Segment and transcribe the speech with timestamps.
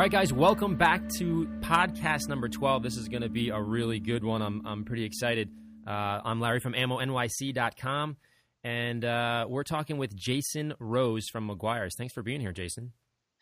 [0.00, 2.82] right, guys, welcome back to podcast number 12.
[2.82, 4.40] This is going to be a really good one.
[4.40, 5.50] I'm, I'm pretty excited.
[5.86, 8.16] Uh, I'm Larry from AmmoNYC.com,
[8.64, 11.96] and uh, we're talking with Jason Rose from Meguiar's.
[11.98, 12.92] Thanks for being here, Jason.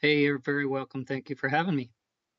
[0.01, 1.05] Hey, you're very welcome.
[1.05, 1.93] Thank you for having me.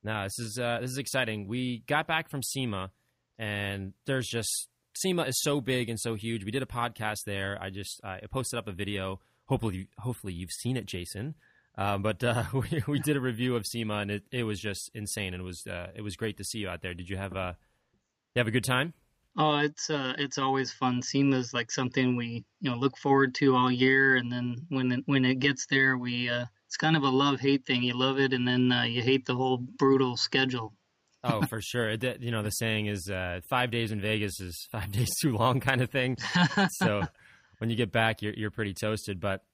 [0.04, 1.48] No, this is uh, this is exciting.
[1.48, 2.92] We got back from SEMA,
[3.38, 4.68] and there's just
[4.98, 6.44] SEMA is so big and so huge.
[6.44, 7.58] We did a podcast there.
[7.62, 9.22] I just I posted up a video.
[9.46, 11.36] Hopefully, hopefully you've seen it, Jason.
[11.80, 14.92] Uh, but uh, we, we did a review of SEMA, and it, it was just
[14.94, 15.34] insane.
[15.34, 16.94] And it was uh, it was great to see you out there.
[16.94, 17.56] Did you have a
[18.36, 18.94] you have a good time?
[19.38, 21.02] Oh, it's uh, it's always fun.
[21.02, 24.92] SEMA is like something we you know look forward to all year, and then when
[24.92, 27.82] it, when it gets there, we uh, it's kind of a love hate thing.
[27.82, 30.74] You love it, and then uh, you hate the whole brutal schedule.
[31.24, 31.92] oh, for sure.
[31.92, 35.38] It, you know, the saying is uh, five days in Vegas is five days too
[35.38, 36.18] long, kind of thing.
[36.72, 37.04] so
[37.60, 39.22] when you get back, you're you're pretty toasted.
[39.22, 39.46] But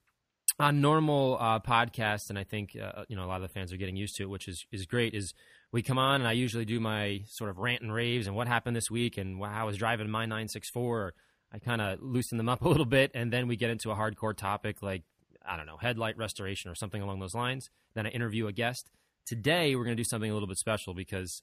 [0.58, 3.72] on normal uh, podcasts, and I think uh, you know a lot of the fans
[3.72, 5.14] are getting used to it, which is is great.
[5.14, 5.34] Is
[5.72, 8.48] we come on and I usually do my sort of rant and raves and what
[8.48, 11.12] happened this week and how I was driving my 964.
[11.52, 13.94] I kind of loosen them up a little bit, and then we get into a
[13.94, 15.02] hardcore topic like
[15.46, 17.70] I don't know, headlight restoration or something along those lines.
[17.94, 18.90] Then I interview a guest.
[19.26, 21.42] Today we're going to do something a little bit special because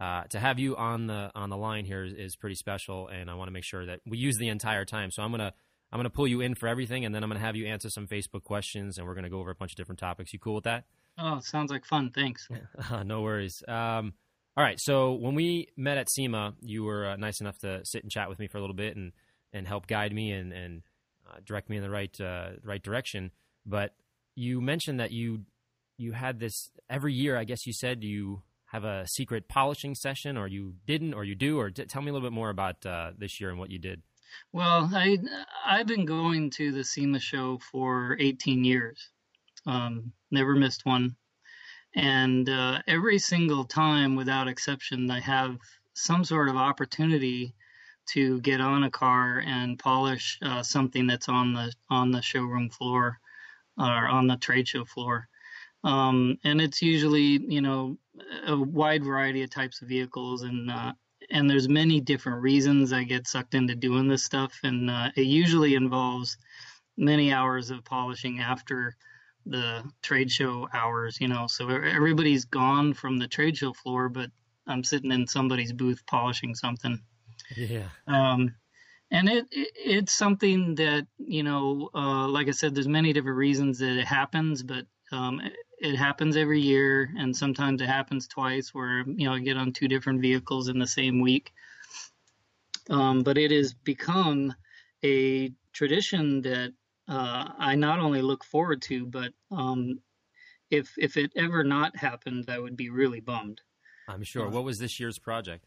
[0.00, 3.30] uh, to have you on the on the line here is, is pretty special, and
[3.30, 5.10] I want to make sure that we use the entire time.
[5.10, 5.54] So I'm gonna
[5.90, 8.06] I'm gonna pull you in for everything, and then I'm gonna have you answer some
[8.06, 10.32] Facebook questions, and we're gonna go over a bunch of different topics.
[10.32, 10.84] You cool with that?
[11.18, 12.10] Oh, sounds like fun.
[12.14, 12.48] Thanks.
[13.04, 13.62] no worries.
[13.66, 14.12] Um,
[14.56, 14.78] all right.
[14.80, 18.28] So when we met at SEMA, you were uh, nice enough to sit and chat
[18.28, 19.12] with me for a little bit and
[19.52, 20.82] and help guide me and and
[21.28, 23.30] uh, direct me in the right uh, right direction.
[23.64, 23.94] But
[24.34, 25.44] you mentioned that you
[25.96, 27.36] you had this every year.
[27.36, 31.34] I guess you said you have a secret polishing session, or you didn't, or you
[31.34, 33.70] do, or t- tell me a little bit more about uh, this year and what
[33.70, 34.02] you did.
[34.52, 35.18] Well, I
[35.66, 39.10] I've been going to the SEMA show for 18 years.
[39.66, 41.16] Um, never missed one,
[41.94, 45.58] and uh, every single time, without exception, I have
[45.94, 47.54] some sort of opportunity
[48.08, 52.70] to get on a car and polish uh, something that's on the on the showroom
[52.70, 53.18] floor
[53.76, 55.28] or on the trade show floor.
[55.84, 57.98] Um, and it's usually you know
[58.46, 60.92] a wide variety of types of vehicles and uh,
[61.30, 65.22] and there's many different reasons I get sucked into doing this stuff and uh, it
[65.22, 66.36] usually involves
[66.96, 68.96] many hours of polishing after
[69.46, 74.30] the trade show hours you know so everybody's gone from the trade show floor but
[74.66, 77.00] I'm sitting in somebody's booth polishing something
[77.56, 77.88] yeah.
[78.06, 78.54] Um,
[79.10, 83.38] and it, it, it's something that you know, uh, like I said, there's many different
[83.38, 85.40] reasons that it happens, but um,
[85.80, 89.72] it, happens every year, and sometimes it happens twice, where you know I get on
[89.72, 91.52] two different vehicles in the same week.
[92.90, 94.54] Um, but it has become
[95.04, 96.72] a tradition that
[97.08, 100.00] uh, I not only look forward to, but um,
[100.70, 103.60] if if it ever not happened, I would be really bummed.
[104.08, 104.48] I'm sure.
[104.48, 105.66] What was this year's project?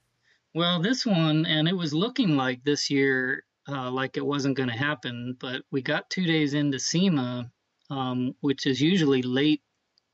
[0.54, 4.70] Well, this one, and it was looking like this year, uh, like it wasn't going
[4.70, 7.50] to happen, but we got two days into SEMA,
[7.90, 9.62] um, which is usually late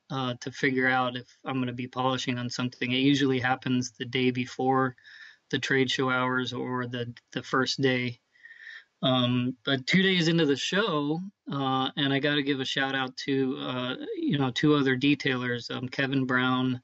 [0.10, 2.92] uh, to figure out if I'm going to be polishing on something.
[2.92, 4.96] It usually happens the day before
[5.50, 8.20] the trade show hours or the the first day.
[9.04, 11.20] Um, but two days into the show,
[11.52, 14.98] uh, and I got to give a shout out to uh, you know two other
[14.98, 16.82] detailers, um, Kevin Brown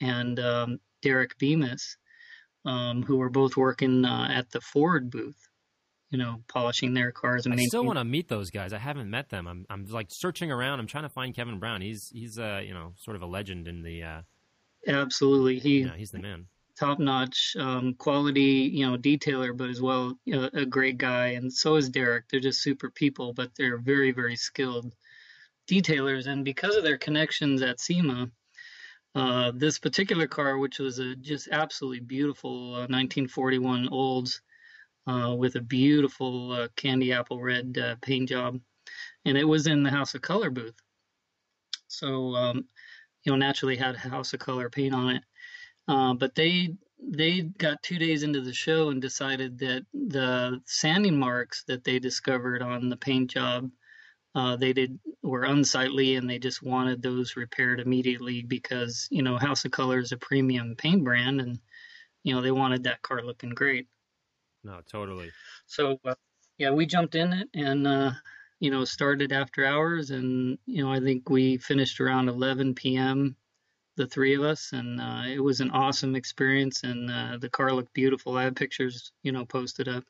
[0.00, 1.96] and um, Derek Bemis
[2.64, 5.48] um, who were both working uh, at the Ford booth,
[6.12, 7.46] you know, polishing their cars.
[7.46, 8.74] And I still want to meet those guys.
[8.74, 9.48] I haven't met them.
[9.48, 10.78] I'm, I'm like searching around.
[10.78, 11.80] I'm trying to find Kevin Brown.
[11.80, 14.02] He's, he's, uh, you know, sort of a legend in the.
[14.02, 14.20] Uh,
[14.86, 15.80] Absolutely, he.
[15.80, 16.46] Yeah, he's the man.
[16.78, 21.28] Top notch um, quality, you know, detailer, but as well you know, a great guy,
[21.28, 22.28] and so is Derek.
[22.28, 24.94] They're just super people, but they're very, very skilled
[25.70, 28.30] detailers, and because of their connections at SEMA,
[29.14, 34.40] uh, this particular car, which was a just absolutely beautiful uh, 1941 Olds
[35.06, 38.60] uh, with a beautiful uh, candy apple red uh, paint job,
[39.24, 40.74] and it was in the House of Color booth.
[41.88, 42.64] So, um,
[43.24, 45.22] you know, naturally had House of Color paint on it.
[45.86, 51.64] but they they got two days into the show and decided that the sanding marks
[51.64, 53.70] that they discovered on the paint job
[54.34, 59.36] uh, they did were unsightly and they just wanted those repaired immediately because you know
[59.36, 61.58] House of Color is a premium paint brand and
[62.22, 63.88] you know they wanted that car looking great.
[64.64, 65.30] No, totally.
[65.66, 66.14] So uh,
[66.58, 68.12] yeah, we jumped in it and uh,
[68.60, 73.36] you know started after hours and you know I think we finished around 11 p.m.
[73.96, 77.72] The three of us and uh, it was an awesome experience and uh, the car
[77.72, 78.36] looked beautiful.
[78.36, 80.04] I have pictures you know posted up.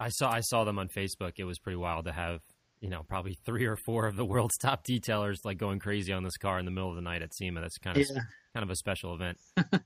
[0.00, 1.32] I saw I saw them on Facebook.
[1.36, 2.40] It was pretty wild to have
[2.84, 6.22] you know, probably three or four of the world's top detailers like going crazy on
[6.22, 7.60] this car in the middle of the night at SEMA.
[7.62, 8.22] That's kind of yeah.
[8.52, 9.38] kind of a special event.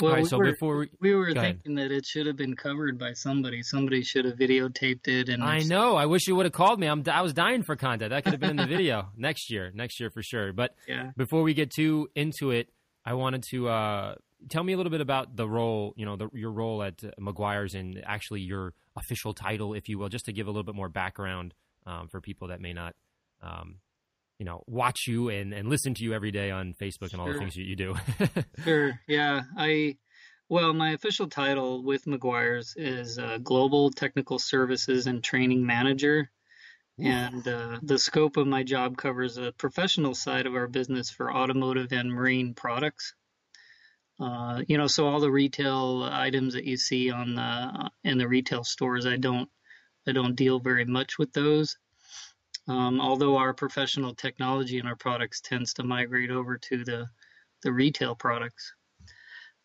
[0.00, 1.56] well, All right, we so were, before we, we were go ahead.
[1.56, 3.62] thinking that it should have been covered by somebody.
[3.62, 5.28] Somebody should have videotaped it.
[5.30, 6.86] And I know, I wish you would have called me.
[6.86, 8.10] I'm I was dying for content.
[8.10, 10.52] That could have been in the video next year, next year for sure.
[10.52, 11.12] But Yeah.
[11.16, 12.68] before we get too into it,
[13.04, 14.14] I wanted to uh,
[14.50, 17.10] tell me a little bit about the role, you know, the, your role at uh,
[17.18, 20.74] Meguiar's and actually your official title, if you will, just to give a little bit
[20.74, 21.54] more background
[21.86, 22.94] um, for people that may not,
[23.42, 23.76] um,
[24.38, 27.28] you know, watch you and, and listen to you every day on Facebook and all
[27.28, 27.94] the things you, you do.
[28.64, 29.00] Sure.
[29.06, 29.42] Yeah.
[29.56, 29.96] I
[30.48, 36.30] well, my official title with Meguiar's is uh, Global Technical Services and Training Manager,
[36.98, 41.34] and uh, the scope of my job covers the professional side of our business for
[41.34, 43.14] automotive and marine products.
[44.20, 48.28] Uh, you know, so all the retail items that you see on the in the
[48.28, 49.50] retail stores, I don't
[50.06, 51.76] I don't deal very much with those.
[52.68, 57.06] Um, although our professional technology and our products tends to migrate over to the
[57.62, 58.72] the retail products.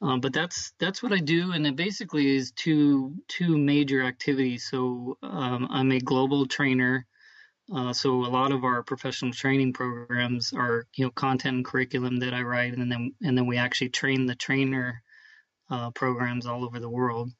[0.01, 4.67] Um, but that's that's what I do, and it basically is two two major activities.
[4.69, 7.05] So um, I'm a global trainer.
[7.73, 12.17] Uh, so a lot of our professional training programs are you know content and curriculum
[12.19, 15.03] that I write, and then and then we actually train the trainer
[15.69, 17.31] uh, programs all over the world.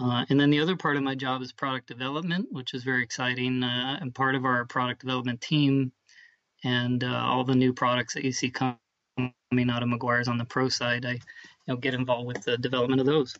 [0.00, 3.02] Uh, and then the other part of my job is product development, which is very
[3.02, 3.62] exciting.
[3.62, 5.92] Uh, I'm part of our product development team,
[6.64, 8.80] and uh, all the new products that you see coming
[9.70, 11.20] out of Meguiar's on the pro side, I you
[11.68, 13.36] know get involved with the development of those.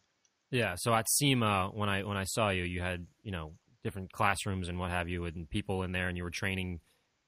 [0.51, 0.75] Yeah.
[0.75, 3.53] So at SEMA, when I when I saw you, you had you know
[3.83, 6.81] different classrooms and what have you, and people in there, and you were training.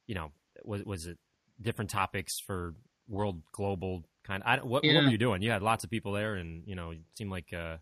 [0.06, 0.32] You know,
[0.64, 1.18] was was it
[1.60, 2.74] different topics for
[3.08, 4.42] world global kind?
[4.44, 5.42] I, don't- what, what were you doing?
[5.42, 7.76] You had lots of people there, and you know, it seemed like uh,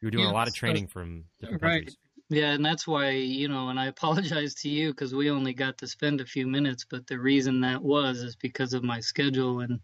[0.00, 1.72] you were doing Yeah, a lot of so- training from different right.
[1.86, 1.98] countries.
[2.32, 5.78] Yeah, and that's why you know, and I apologize to you because we only got
[5.78, 9.60] to spend a few minutes, but the reason that was is because of my schedule
[9.60, 9.80] and.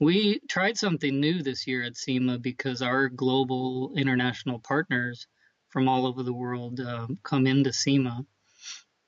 [0.00, 5.28] We tried something new this year at SEMA because our global international partners
[5.68, 8.26] from all over the world um, come into SEMA,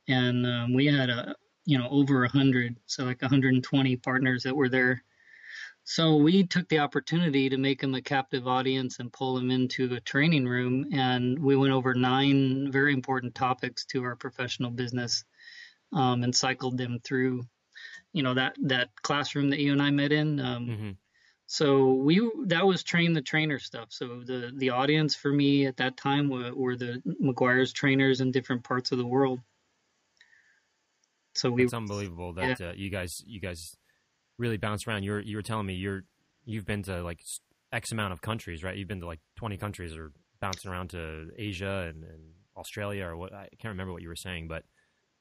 [0.07, 1.35] and um, we had a
[1.65, 5.03] you know over a hundred, so like 120 partners that were there.
[5.89, 9.95] So we took the opportunity to make them a captive audience and pull them into
[9.95, 15.25] a training room, and we went over nine very important topics to our professional business,
[15.93, 17.47] um, and cycled them through,
[18.13, 20.41] you know that that classroom that you and I met in.
[20.41, 20.91] Um, hmm
[21.49, 23.87] so we that was train the trainer stuff.
[23.91, 28.33] So the the audience for me at that time were, were the Meguiar's trainers in
[28.33, 29.39] different parts of the world.
[31.37, 33.77] So we It's unbelievable that uh, you guys you guys
[34.39, 35.03] really bounce around.
[35.03, 36.03] You're you were telling me you're
[36.45, 37.21] you've been to like
[37.73, 38.77] x amount of countries, right?
[38.77, 42.23] You've been to like 20 countries or bouncing around to Asia and, and
[42.57, 43.33] Australia or what?
[43.33, 44.65] I can't remember what you were saying, but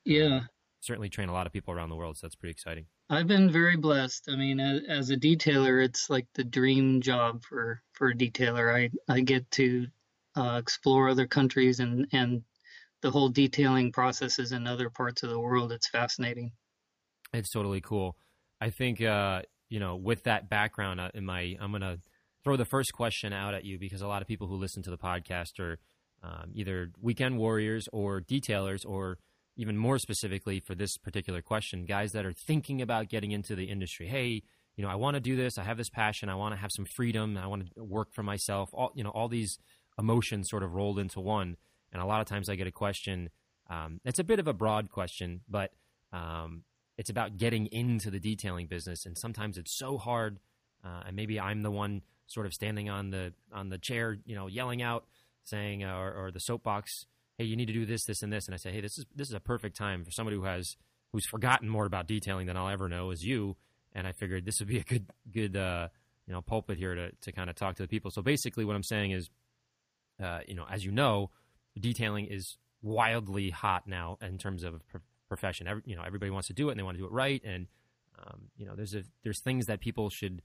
[0.03, 0.41] yeah
[0.85, 2.17] certainly train a lot of people around the world.
[2.17, 2.85] So that's pretty exciting.
[3.09, 4.29] I've been very blessed.
[4.31, 8.73] I mean, as, as a detailer, it's like the dream job for for a detailer.
[8.73, 9.87] I I get to
[10.35, 12.43] uh, explore other countries and and
[13.01, 15.71] the whole detailing processes in other parts of the world.
[15.71, 16.51] It's fascinating.
[17.33, 18.15] It's totally cool.
[18.61, 21.97] I think uh, you know with that background uh, in my, I'm gonna
[22.43, 24.91] throw the first question out at you because a lot of people who listen to
[24.91, 25.79] the podcast are
[26.23, 29.17] um, either weekend warriors or detailers or
[29.57, 33.65] even more specifically for this particular question, guys that are thinking about getting into the
[33.65, 34.07] industry.
[34.07, 34.43] Hey,
[34.75, 35.57] you know, I want to do this.
[35.57, 36.29] I have this passion.
[36.29, 37.37] I want to have some freedom.
[37.37, 38.69] I want to work for myself.
[38.73, 39.57] All you know, all these
[39.97, 41.57] emotions sort of rolled into one.
[41.93, 43.29] And a lot of times I get a question.
[43.69, 45.71] Um, it's a bit of a broad question, but
[46.11, 46.63] um,
[46.97, 49.05] it's about getting into the detailing business.
[49.05, 50.39] And sometimes it's so hard.
[50.83, 54.35] Uh, and maybe I'm the one sort of standing on the on the chair, you
[54.35, 55.05] know, yelling out,
[55.43, 57.05] saying, uh, or, or the soapbox,
[57.37, 59.05] "Hey, you need to do this, this, and this." And I say, "Hey, this is
[59.15, 60.77] this is a perfect time for somebody who has
[61.11, 63.55] who's forgotten more about detailing than I'll ever know is you."
[63.93, 65.87] And I figured this would be a good good uh,
[66.27, 68.11] you know pulpit here to to kind of talk to the people.
[68.11, 69.29] So basically, what I'm saying is,
[70.21, 71.31] uh, you know, as you know,
[71.79, 74.81] detailing is wildly hot now in terms of
[75.27, 75.67] profession.
[75.67, 77.41] Every, you know, everybody wants to do it and they want to do it right.
[77.43, 77.67] And
[78.19, 80.41] um, you know, there's a there's things that people should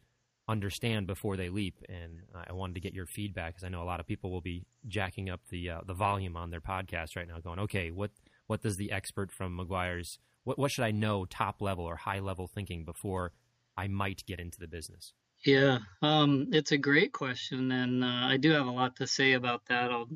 [0.49, 1.77] understand before they leap.
[1.89, 4.41] And I wanted to get your feedback because I know a lot of people will
[4.41, 8.11] be jacking up the uh, the volume on their podcast right now, going, okay, what
[8.47, 12.21] what does the expert from Meguiar's what what should I know top level or high
[12.21, 13.33] level thinking before
[13.77, 15.15] I might get into the business?
[15.45, 19.33] Yeah, um, it's a great question, and uh, I do have a lot to say
[19.33, 19.91] about that.
[19.91, 20.09] I'll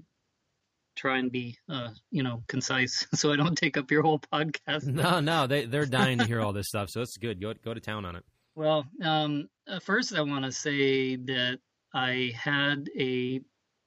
[0.95, 4.87] try and be, uh, you know, concise so I don't take up your whole podcast.
[4.87, 7.41] No, no, they they're dying to hear all this stuff, so it's good.
[7.41, 8.25] Go go to town on it.
[8.55, 9.49] Well, um,
[9.83, 11.59] first I want to say that
[11.93, 13.41] I had a,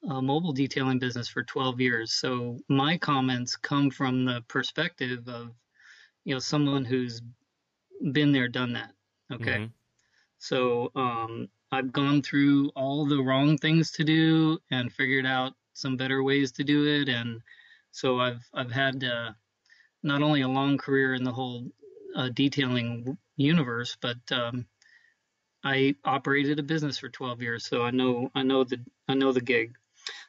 [0.08, 5.52] a mobile detailing business for 12 years, so my comments come from the perspective of,
[6.24, 7.22] you know, someone who's
[8.12, 8.92] been there, done that.
[9.32, 9.58] Okay.
[9.58, 9.70] Mhm.
[10.38, 15.96] So um, I've gone through all the wrong things to do and figured out some
[15.96, 17.08] better ways to do it.
[17.08, 17.40] And
[17.90, 19.32] so I've I've had uh,
[20.02, 21.70] not only a long career in the whole
[22.16, 24.66] uh, detailing universe, but um,
[25.64, 29.32] I operated a business for 12 years, so I know I know the I know
[29.32, 29.76] the gig.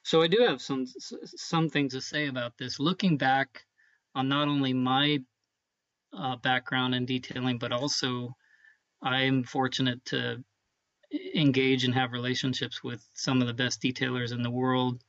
[0.03, 0.85] So I do have some
[1.25, 2.79] some things to say about this.
[2.79, 3.65] Looking back
[4.15, 5.19] on not only my
[6.13, 8.35] uh, background in detailing, but also
[9.01, 10.43] I'm fortunate to
[11.35, 15.03] engage and have relationships with some of the best detailers in the world,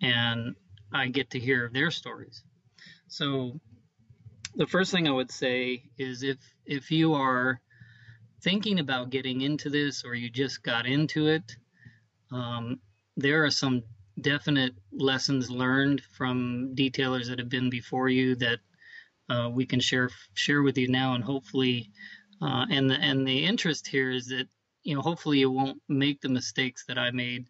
[0.00, 0.54] and
[0.92, 2.42] I get to hear their stories.
[3.08, 3.60] So
[4.54, 7.60] the first thing I would say is if if you are
[8.42, 11.56] thinking about getting into this or you just got into it,
[12.30, 12.80] um,
[13.16, 13.82] there are some
[14.20, 18.58] definite lessons learned from detailers that have been before you that
[19.28, 21.90] uh, we can share share with you now, and hopefully,
[22.40, 24.46] uh, and the and the interest here is that
[24.82, 27.46] you know hopefully you won't make the mistakes that I made,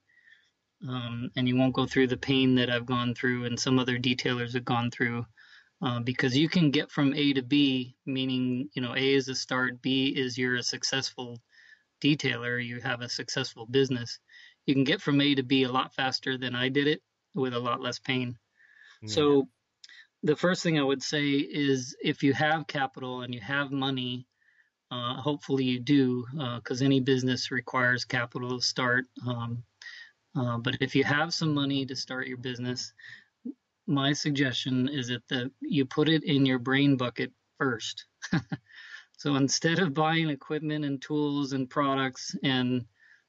[0.89, 3.99] um, and you won't go through the pain that I've gone through and some other
[3.99, 5.27] detailers have gone through.
[5.81, 9.35] Uh, because you can get from A to B, meaning you know A is a
[9.35, 11.41] start, B is you're a successful
[12.01, 14.21] detailer, you have a successful business.
[14.65, 17.03] You can get from A to B a lot faster than I did it
[17.35, 18.39] with a lot less pain.
[19.03, 19.11] Mm.
[19.11, 19.49] So
[20.23, 24.27] the first thing I would say is if you have capital and you have money,
[24.91, 29.07] uh, hopefully you do, because uh, any business requires capital to start.
[29.27, 29.65] Um,
[30.35, 32.93] uh, but if you have some money to start your business,
[33.87, 38.07] my suggestion is that the you put it in your brain bucket first.
[39.19, 42.85] so instead of buying equipment and tools and products and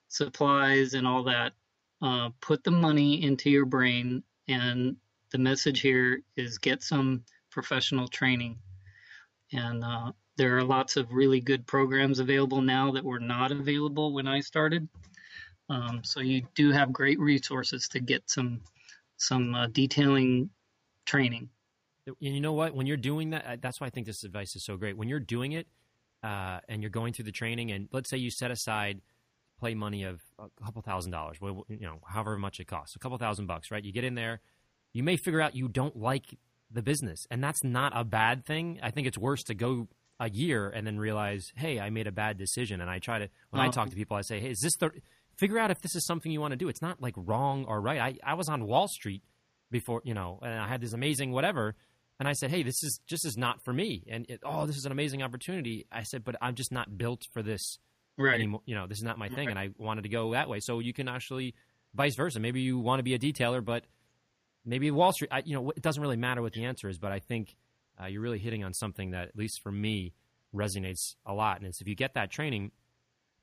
[0.07, 1.53] supplies and all that,
[2.01, 4.23] uh, put the money into your brain.
[4.47, 4.97] And
[5.31, 8.57] the message here is get some professional training.
[9.51, 14.13] And uh, there are lots of really good programs available now that were not available
[14.13, 14.87] when I started.
[15.69, 18.61] Um, so you do have great resources to get some
[19.17, 20.49] some uh, detailing
[21.05, 21.49] training.
[22.05, 22.75] And you know what?
[22.75, 24.97] When you're doing that, that's why I think this advice is so great.
[24.97, 25.67] When you're doing it
[26.21, 29.01] uh, and you're going through the training, and let's say you set aside
[29.59, 33.17] play money of a couple thousand dollars, you know, however much it costs, a couple
[33.17, 33.85] thousand bucks, right?
[33.85, 34.41] You get in there,
[34.91, 36.37] you may figure out you don't like
[36.69, 38.79] the business, and that's not a bad thing.
[38.83, 39.87] I think it's worse to go
[40.19, 42.81] a year and then realize, hey, I made a bad decision.
[42.81, 44.91] And I try to when I talk to people, I say, hey, is this the
[45.37, 46.69] figure out if this is something you want to do.
[46.69, 47.99] It's not like wrong or right.
[47.99, 49.23] I, I was on Wall Street
[49.71, 51.75] before, you know, and I had this amazing whatever.
[52.19, 54.03] And I said, hey, this is just is not for me.
[54.07, 55.87] And it, oh, this is an amazing opportunity.
[55.91, 57.79] I said, but I'm just not built for this
[58.17, 58.35] right.
[58.35, 58.61] anymore.
[58.65, 59.47] You know, this is not my thing.
[59.47, 59.49] Right.
[59.49, 60.59] And I wanted to go that way.
[60.59, 61.55] So you can actually
[61.95, 62.39] vice versa.
[62.39, 63.83] Maybe you want to be a detailer, but
[64.63, 67.11] maybe Wall Street, I, you know, it doesn't really matter what the answer is, but
[67.11, 67.55] I think
[68.01, 70.13] uh, you're really hitting on something that, at least for me,
[70.55, 71.57] resonates a lot.
[71.57, 72.71] And it's if you get that training,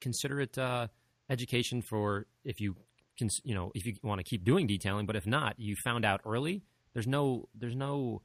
[0.01, 0.87] consider it, uh,
[1.31, 2.77] education for if you
[3.17, 6.05] can, you know, if you want to keep doing detailing, but if not, you found
[6.05, 6.63] out early.
[6.93, 8.23] There's no, there's no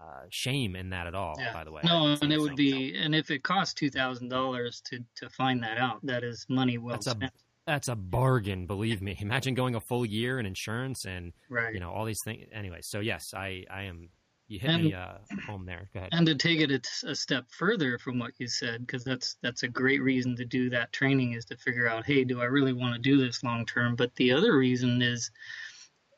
[0.00, 1.36] uh, shame in that at all.
[1.38, 1.52] Yeah.
[1.52, 4.80] By the way, no, and it would be, and if it costs two thousand dollars
[4.86, 7.24] to to find that out, that is money well that's spent.
[7.24, 9.16] A, that's a bargain, believe me.
[9.20, 11.74] Imagine going a full year in insurance and right.
[11.74, 12.46] you know all these things.
[12.52, 14.08] Anyway, so yes, I I am
[14.48, 15.88] you hit and, me uh, home there.
[15.92, 16.08] Go ahead.
[16.12, 19.62] And to take it a, a step further from what you said, because that's that's
[19.62, 22.72] a great reason to do that training is to figure out, hey, do I really
[22.72, 23.94] want to do this long term?
[23.94, 25.30] But the other reason is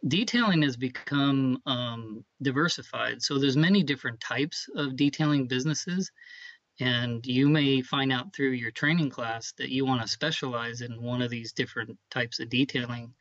[0.06, 3.20] detailing has become um, diversified.
[3.20, 6.12] So there's many different types of detailing businesses,
[6.78, 11.02] and you may find out through your training class that you want to specialize in
[11.02, 13.12] one of these different types of detailing.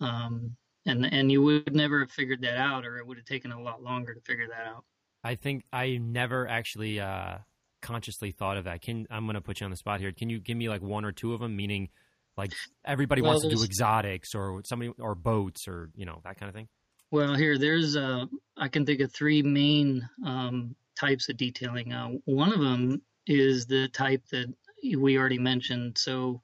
[0.00, 0.56] Um,
[0.88, 3.60] and and you would never have figured that out, or it would have taken a
[3.60, 4.84] lot longer to figure that out.
[5.22, 7.38] I think I never actually uh,
[7.82, 8.82] consciously thought of that.
[8.82, 10.12] Can I'm going to put you on the spot here.
[10.12, 11.54] Can you give me like one or two of them?
[11.56, 11.90] Meaning,
[12.36, 12.52] like
[12.84, 16.48] everybody well, wants to do exotics or somebody or boats or you know that kind
[16.48, 16.68] of thing.
[17.10, 18.26] Well, here there's uh,
[18.56, 21.92] I can think of three main um, types of detailing.
[21.92, 24.52] Uh, one of them is the type that
[24.96, 25.98] we already mentioned.
[25.98, 26.42] So,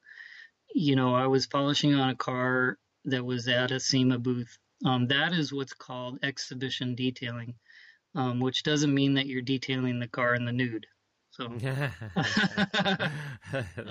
[0.75, 4.59] you know, I was polishing on a car that was at a SEMA booth.
[4.85, 7.55] Um, that is what's called exhibition detailing,
[8.15, 10.87] um, which doesn't mean that you're detailing the car in the nude.
[11.31, 11.47] So,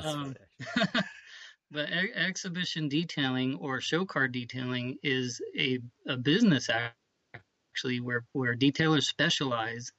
[0.03, 0.35] um,
[1.71, 8.55] but e- exhibition detailing or show car detailing is a, a business actually where, where
[8.55, 9.91] detailers specialize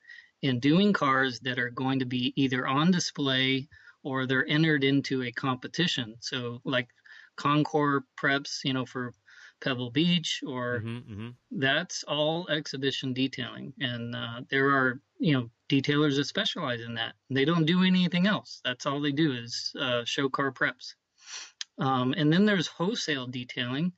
[0.43, 3.67] in doing cars that are going to be either on display
[4.03, 6.15] or they're entered into a competition.
[6.21, 6.89] So, like
[7.37, 9.13] Concours preps, you know, for
[9.61, 11.29] Pebble Beach, or mm-hmm, mm-hmm.
[11.59, 13.73] that's all exhibition detailing.
[13.81, 17.15] And uh, there are, you know, detailers that specialize in that.
[17.31, 18.61] They don't do anything else.
[18.65, 20.95] That's all they do is uh, show car preps.
[21.79, 23.93] Um, and then there's wholesale detailing.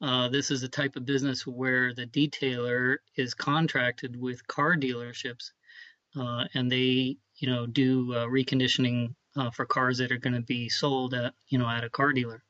[0.00, 5.50] Uh, this is a type of business where the detailer is contracted with car dealerships,
[6.18, 10.42] uh, and they, you know, do uh, reconditioning uh, for cars that are going to
[10.42, 12.42] be sold at, you know, at a car dealer.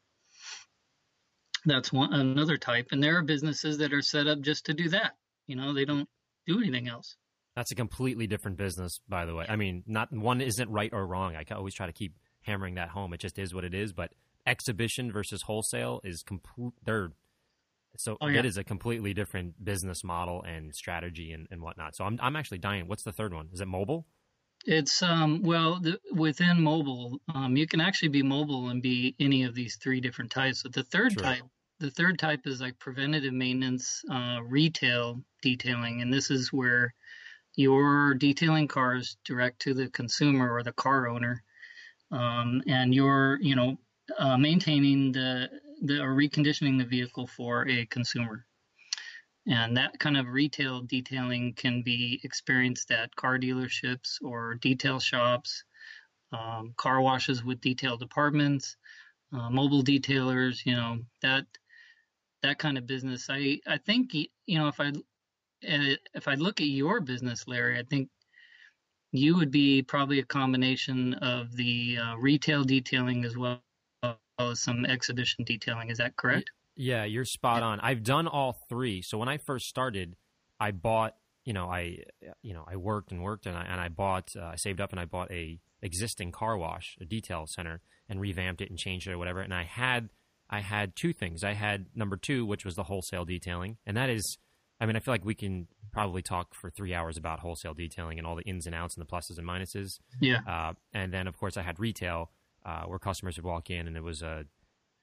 [1.64, 4.88] That's one another type, and there are businesses that are set up just to do
[4.90, 5.12] that.
[5.47, 6.09] You know, they don't
[6.47, 7.16] do anything else.
[7.54, 9.47] That's a completely different business, by the way.
[9.49, 11.37] I mean, not one isn't right or wrong.
[11.37, 13.12] I always try to keep hammering that home.
[13.12, 13.92] It just is what it is.
[13.92, 14.12] But
[14.47, 16.73] exhibition versus wholesale is complete.
[16.85, 17.12] They're
[17.99, 18.38] so oh, yeah.
[18.38, 21.95] it is a completely different business model and strategy and, and whatnot.
[21.95, 22.88] So I'm I'm actually dying.
[22.88, 23.49] What's the third one?
[23.52, 24.07] Is it mobile?
[24.66, 29.42] It's um well the, within mobile, um, you can actually be mobile and be any
[29.42, 30.62] of these three different types.
[30.62, 31.23] But the third True.
[31.23, 31.42] type,
[31.81, 36.95] the third type is like preventative maintenance, uh, retail detailing, and this is where
[37.57, 41.42] you're detailing cars direct to the consumer or the car owner,
[42.12, 43.76] um, and you're you know
[44.19, 45.50] uh, maintaining the
[45.83, 48.47] the or reconditioning the vehicle for a consumer.
[49.49, 55.64] And that kind of retail detailing can be experienced at car dealerships or detail shops,
[56.32, 58.76] um, car washes with detail departments,
[59.32, 60.66] uh, mobile detailers.
[60.66, 61.46] You know that
[62.42, 63.28] that kind of business.
[63.30, 64.92] I I think you know if I
[65.62, 68.11] if I look at your business, Larry, I think
[69.12, 73.62] you would be probably a combination of the uh, retail detailing as well
[74.38, 75.90] as some exhibition detailing.
[75.90, 76.50] Is that correct?
[76.76, 77.80] Yeah, you're spot on.
[77.80, 79.02] I've done all three.
[79.02, 80.16] So when I first started,
[80.58, 81.98] I bought, you know, I,
[82.42, 84.90] you know, I worked and worked and I, and I bought, uh, I saved up
[84.90, 89.06] and I bought a existing car wash, a detail center, and revamped it and changed
[89.06, 89.40] it or whatever.
[89.40, 90.08] And I had,
[90.48, 91.44] I had two things.
[91.44, 94.38] I had number two, which was the wholesale detailing, and that is,
[94.80, 98.18] I mean, I feel like we can probably talk for three hours about wholesale detailing
[98.18, 99.98] and all the ins and outs and the pluses and minuses.
[100.20, 100.40] Yeah.
[100.48, 102.30] Uh, and then of course I had retail,
[102.64, 104.44] uh, where customers would walk in and it was a,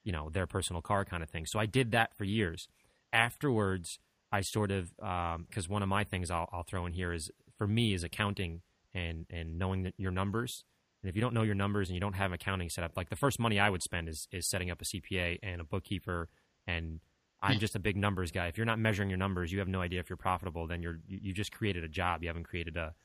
[0.10, 1.46] you know, their personal car kind of thing.
[1.46, 2.68] So I did that for years.
[3.14, 4.00] Afterwards,
[4.32, 7.30] I sort of because um, one of my things I'll, I'll throw in here is
[7.60, 10.64] for me is accounting and and knowing your numbers.
[11.04, 12.98] And if you don't know your numbers and you don't have an accounting set up,
[12.98, 15.64] like the first money I would spend is is setting up a CPA and a
[15.64, 16.28] bookkeeper.
[16.66, 17.02] And
[17.40, 18.48] I'm just a big numbers guy.
[18.48, 20.66] If you're not measuring your numbers, you have no idea if you're profitable.
[20.66, 22.24] Then you're you, you just created a job.
[22.24, 22.96] You haven't created a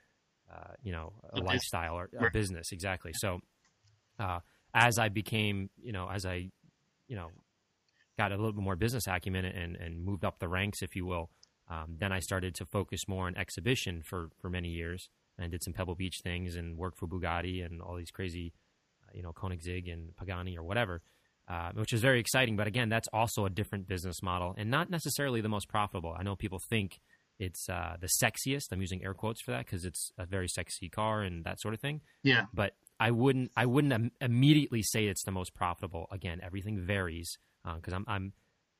[0.50, 3.12] uh, you know a lifestyle or a business exactly.
[3.12, 3.40] So
[4.18, 4.40] uh,
[4.74, 6.50] as I became, you know, as I,
[7.08, 7.28] you know,
[8.18, 11.04] got a little bit more business acumen and, and moved up the ranks, if you
[11.04, 11.30] will,
[11.68, 15.62] um, then I started to focus more on exhibition for, for many years and did
[15.64, 18.52] some Pebble Beach things and worked for Bugatti and all these crazy,
[19.02, 21.02] uh, you know, Koenigsegg and Pagani or whatever,
[21.48, 22.56] uh, which is very exciting.
[22.56, 26.14] But again, that's also a different business model and not necessarily the most profitable.
[26.16, 27.00] I know people think
[27.38, 28.66] it's uh, the sexiest.
[28.70, 31.74] I'm using air quotes for that because it's a very sexy car and that sort
[31.74, 32.02] of thing.
[32.22, 32.44] Yeah.
[32.52, 36.06] But I wouldn't I wouldn't Im- immediately say it's the most profitable.
[36.10, 38.32] Again, everything varies because uh, I'm I'm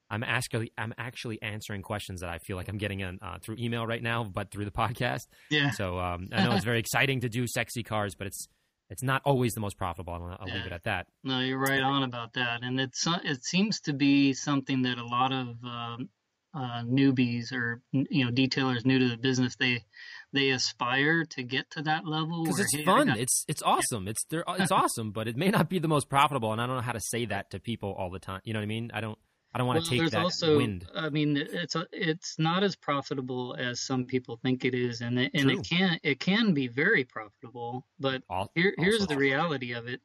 [0.08, 3.56] I'm actually I'm actually answering questions that I feel like I'm getting in, uh, through
[3.58, 5.26] email right now, but through the podcast.
[5.50, 5.72] Yeah.
[5.72, 8.48] So um, I know it's very exciting to do sexy cars, but it's
[8.88, 10.14] it's not always the most profitable.
[10.14, 10.54] I'll, I'll yeah.
[10.54, 11.06] leave it at that.
[11.22, 15.04] No, you're right on about that, and it's it seems to be something that a
[15.04, 16.08] lot of um,
[16.54, 19.84] uh, newbies or you know detailers new to the business they
[20.32, 23.08] they aspire to get to that level because it's hey, fun.
[23.08, 23.18] got...
[23.18, 24.04] it's it's awesome.
[24.04, 24.10] Yeah.
[24.10, 26.76] it's they're it's awesome but it may not be the most profitable and i don't
[26.76, 28.40] know how to say that to people all the time.
[28.44, 28.90] You know what i mean?
[28.94, 29.18] I don't
[29.52, 30.86] i don't want well, to take that also, wind.
[30.94, 35.18] I mean it's a, it's not as profitable as some people think it is and
[35.18, 39.72] it, and it can it can be very profitable but all, here, here's the reality
[39.72, 40.00] of it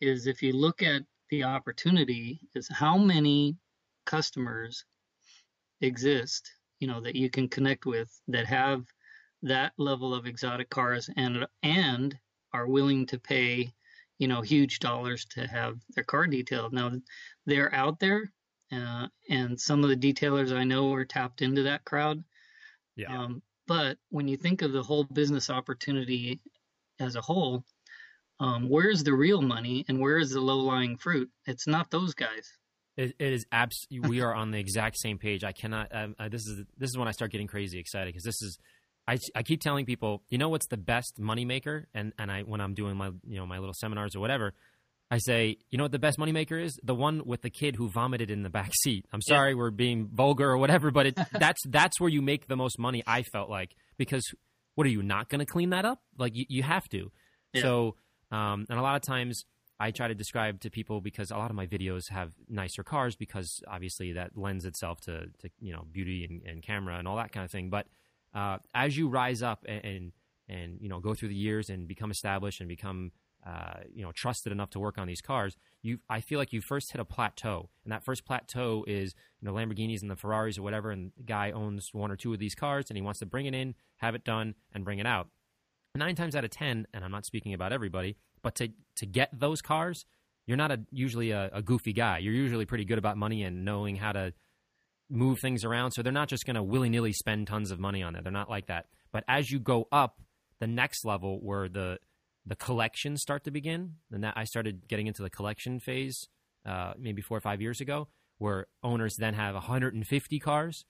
[0.00, 3.56] is if you look at the opportunity is how many
[4.06, 4.84] customers
[5.80, 8.84] exist, you know, that you can connect with that have
[9.42, 12.18] that level of exotic cars and and
[12.52, 13.72] are willing to pay,
[14.18, 16.72] you know, huge dollars to have their car detailed.
[16.72, 16.92] Now,
[17.46, 18.32] they're out there,
[18.72, 22.22] uh, and some of the detailers I know are tapped into that crowd.
[22.96, 23.16] Yeah.
[23.16, 26.40] Um, but when you think of the whole business opportunity
[26.98, 27.64] as a whole,
[28.40, 31.30] um, where's the real money and where is the low lying fruit?
[31.46, 32.52] It's not those guys.
[33.00, 33.86] It, it is abs.
[34.08, 35.44] we are on the exact same page.
[35.44, 35.88] I cannot.
[35.92, 38.58] Um, uh, this is this is when I start getting crazy excited because this is.
[39.08, 41.86] I, I keep telling people, you know what's the best moneymaker?
[41.94, 44.52] And and I when I'm doing my you know my little seminars or whatever,
[45.10, 46.78] I say, you know what the best moneymaker is?
[46.84, 49.06] The one with the kid who vomited in the back seat.
[49.12, 49.56] I'm sorry, yeah.
[49.56, 53.02] we're being vulgar or whatever, but it, that's that's where you make the most money.
[53.06, 54.22] I felt like because
[54.76, 56.00] what are you not going to clean that up?
[56.16, 57.10] Like you, you have to.
[57.54, 57.62] Yeah.
[57.62, 57.96] So
[58.30, 59.44] um, and a lot of times
[59.80, 63.16] I try to describe to people because a lot of my videos have nicer cars
[63.16, 67.16] because obviously that lends itself to, to you know beauty and, and camera and all
[67.16, 67.70] that kind of thing.
[67.70, 67.86] But
[68.34, 70.12] uh, as you rise up and, and
[70.50, 73.12] and you know go through the years and become established and become
[73.46, 76.60] uh, you know trusted enough to work on these cars, you I feel like you
[76.60, 80.58] first hit a plateau, and that first plateau is you know Lamborghinis and the Ferraris
[80.58, 83.20] or whatever, and the guy owns one or two of these cars, and he wants
[83.20, 85.28] to bring it in, have it done, and bring it out.
[85.94, 89.30] Nine times out of ten, and I'm not speaking about everybody, but to to get
[89.32, 90.04] those cars,
[90.46, 92.18] you're not a usually a, a goofy guy.
[92.18, 94.32] You're usually pretty good about money and knowing how to
[95.08, 95.92] move things around.
[95.92, 98.22] So they're not just going to willy nilly spend tons of money on it.
[98.22, 98.86] They're not like that.
[99.12, 100.20] But as you go up
[100.60, 101.98] the next level, where the
[102.46, 106.28] the collections start to begin, and that I started getting into the collection phase
[106.66, 110.84] uh, maybe four or five years ago, where owners then have 150 cars.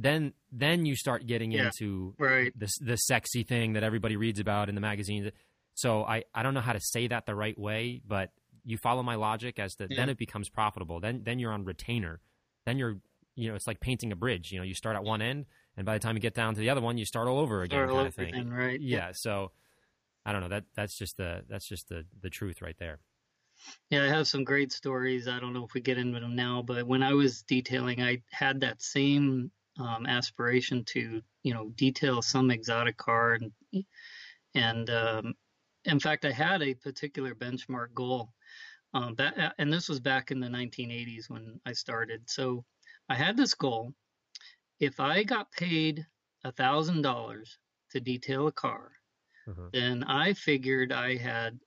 [0.00, 2.52] Then, then you start getting Yeah, into Right.
[2.56, 5.30] the the sexy thing that everybody reads about in the magazines.
[5.78, 8.32] So I, I don't know how to say that the right way, but
[8.64, 10.98] you follow my logic as to then it becomes profitable.
[10.98, 12.20] Then then you're on retainer.
[12.66, 12.96] Then you're
[13.36, 14.50] you know it's like painting a bridge.
[14.50, 16.60] You know you start at one end, and by the time you get down to
[16.60, 18.34] the other one, you start all over again, Start all of over thing.
[18.34, 18.80] again, right?
[18.80, 19.12] Yeah.
[19.12, 19.52] So
[20.26, 20.48] I don't know.
[20.48, 22.98] That that's just the that's just the the truth right there.
[23.88, 25.28] Yeah, I have some great stories.
[25.28, 28.22] I don't know if we get into them now, but when I was detailing, I
[28.32, 33.84] had that same um, aspiration to, you know, detail some exotic car, and
[34.56, 35.34] and um,
[35.84, 38.34] in fact, I had a particular benchmark goal.
[38.94, 42.28] Um, that, and this was back in the 1980s when I started.
[42.30, 42.64] So
[43.08, 43.94] I had this goal:
[44.80, 46.06] if I got paid
[46.44, 47.58] a thousand dollars
[47.90, 48.92] to detail a car,
[49.46, 49.70] Mhm.
[49.72, 51.60] then I figured I had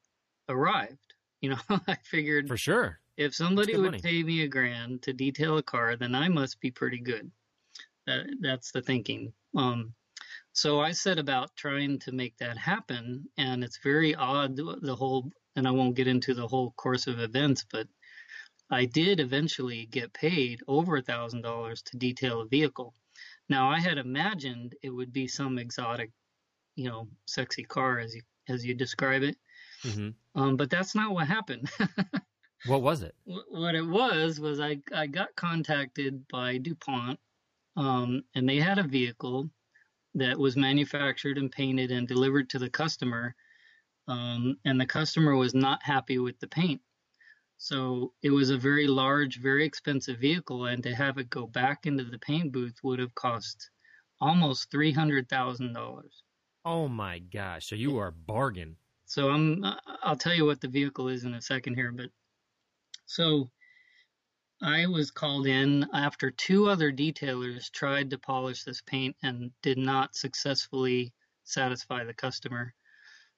[0.49, 1.15] arrived.
[1.41, 3.01] You know, I figured For sure.
[3.17, 4.01] if somebody would money.
[4.01, 7.31] pay me a grand to detail a car, then I must be pretty good.
[8.07, 9.33] That, that's the thinking.
[9.55, 9.95] Um,
[10.53, 15.31] so I set about trying to make that happen, and it's very odd the whole.
[15.55, 17.87] And I won't get into the whole course of events, but
[18.69, 22.95] I did eventually get paid over a thousand dollars to detail a vehicle.
[23.49, 26.11] Now I had imagined it would be some exotic,
[26.75, 29.37] you know, sexy car as you as you describe it,
[29.83, 31.69] hmm um, but that's not what happened.
[32.63, 33.15] What was it?
[33.25, 37.19] What it was was I I got contacted by DuPont,
[37.75, 39.49] um, and they had a vehicle
[40.15, 43.35] that was manufactured and painted and delivered to the customer,
[44.07, 46.81] um, and the customer was not happy with the paint.
[47.57, 51.85] So it was a very large, very expensive vehicle, and to have it go back
[51.85, 53.69] into the paint booth would have cost
[54.19, 56.23] almost three hundred thousand dollars.
[56.65, 57.67] Oh my gosh!
[57.67, 58.77] So you are a bargain.
[59.05, 59.63] So I'm
[60.03, 62.09] I'll tell you what the vehicle is in a second here, but
[63.05, 63.51] so
[64.61, 69.77] I was called in after two other detailers tried to polish this paint and did
[69.77, 72.73] not successfully satisfy the customer.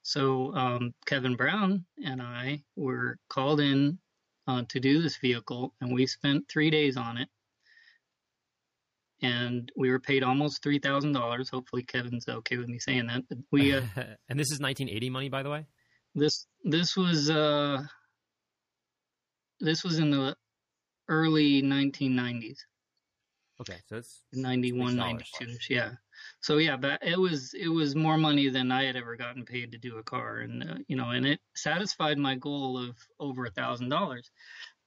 [0.01, 3.99] So um, Kevin Brown and I were called in
[4.47, 7.29] uh, to do this vehicle, and we spent three days on it.
[9.21, 11.47] And we were paid almost three thousand dollars.
[11.47, 13.23] Hopefully, Kevin's okay with me saying that.
[13.29, 13.81] But we uh,
[14.27, 15.65] and this is 1980 money, by the way.
[16.13, 17.81] this this was uh
[19.61, 20.35] this was in the
[21.21, 22.57] early 1990s
[23.61, 25.91] Okay, so it's 91 $90 92 yeah
[26.41, 29.71] so yeah but it was it was more money than i had ever gotten paid
[29.71, 33.45] to do a car and uh, you know and it satisfied my goal of over
[33.45, 34.31] a thousand dollars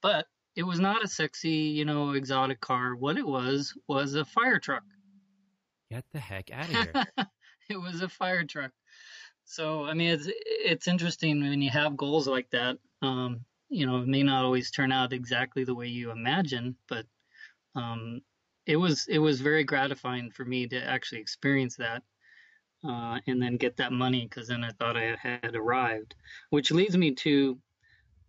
[0.01, 4.25] but it was not a sexy you know exotic car what it was was a
[4.25, 4.83] fire truck
[5.89, 7.05] Get the heck out of here.
[7.69, 8.71] it was a fire truck.
[9.45, 12.77] So I mean, it's it's interesting when you have goals like that.
[13.01, 17.05] Um, you know, it may not always turn out exactly the way you imagine, but
[17.75, 18.21] um,
[18.65, 22.03] it was it was very gratifying for me to actually experience that
[22.87, 26.15] uh, and then get that money because then I thought I had arrived.
[26.49, 27.57] Which leads me to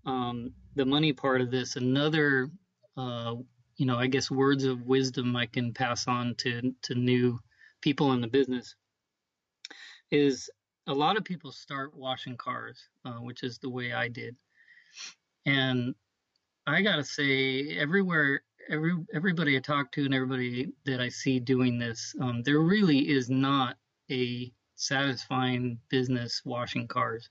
[0.06, 1.76] um, the money part of this.
[1.76, 2.50] Another,
[2.96, 3.34] uh,
[3.76, 7.38] you know, I guess words of wisdom I can pass on to to new
[7.80, 8.74] people in the business
[10.10, 10.50] is
[10.86, 14.36] a lot of people start washing cars, uh, which is the way I did.
[15.48, 15.94] And
[16.66, 21.78] I gotta say, everywhere, every everybody I talk to and everybody that I see doing
[21.78, 23.76] this, um, there really is not
[24.10, 27.30] a satisfying business washing cars.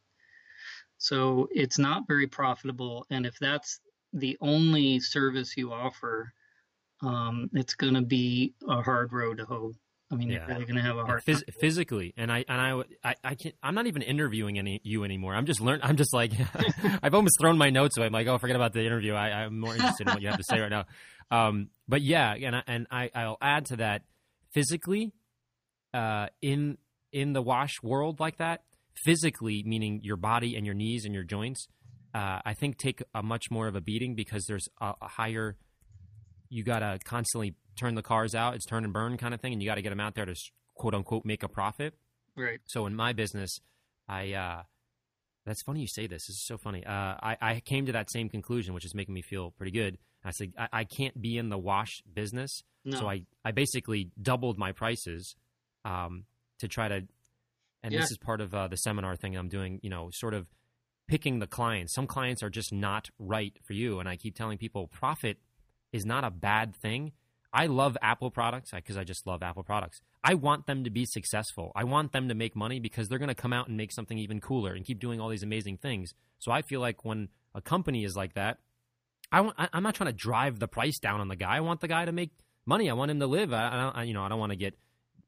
[0.97, 3.79] So it's not very profitable, and if that's
[4.13, 6.33] the only service you offer,
[7.03, 9.73] um, it's going to be a hard road to hoe.
[10.09, 10.37] I mean, Yeah.
[10.39, 13.35] you're really going to have a hard phys- physically and I and I, I I
[13.35, 15.35] can't I'm not even interviewing any you anymore.
[15.35, 16.31] I'm just learn I'm just like
[17.03, 18.05] I've almost thrown my notes away.
[18.07, 19.13] I'm like oh forget about the interview.
[19.13, 20.85] I, I'm more interested in what you have to say right now.
[21.29, 24.03] Um but yeah and I, and I I'll add to that
[24.53, 25.11] physically
[25.93, 26.77] uh in
[27.11, 28.63] in the wash world like that
[28.95, 31.67] physically meaning your body and your knees and your joints
[32.15, 35.55] uh, I think take a much more of a beating because there's a, a higher
[36.49, 38.55] you gotta constantly turn the cars out.
[38.55, 40.25] It's turn and burn kind of thing, and you got to get them out there
[40.25, 40.35] to
[40.75, 41.93] quote unquote make a profit.
[42.35, 42.59] Right.
[42.65, 43.59] So in my business,
[44.07, 44.63] I uh,
[45.45, 46.27] that's funny you say this.
[46.27, 46.85] This is so funny.
[46.85, 49.97] Uh, I, I came to that same conclusion, which is making me feel pretty good.
[50.23, 52.99] I said I, I can't be in the wash business, No.
[52.99, 55.35] so I I basically doubled my prices
[55.85, 56.25] um,
[56.59, 57.01] to try to.
[57.83, 58.01] And Yeah.
[58.01, 59.79] this is part of uh, the seminar thing I'm doing.
[59.83, 60.47] You know, sort of
[61.07, 61.93] picking the clients.
[61.93, 65.37] Some clients are just not right for you, and I keep telling people profit
[65.93, 67.13] is not a bad thing.
[67.53, 70.01] I love Apple products because I just love Apple products.
[70.23, 71.71] I want them to be successful.
[71.75, 74.17] I want them to make money because they're going to come out and make something
[74.17, 76.13] even cooler and keep doing all these amazing things.
[76.39, 78.59] So I feel like when a company is like that,
[79.31, 81.55] I want, I, I'm not trying to drive the price down on the guy.
[81.55, 82.31] I want the guy to make
[82.65, 82.89] money.
[82.89, 83.53] I want him to live.
[83.53, 84.75] I, I, you know, I don't want to get,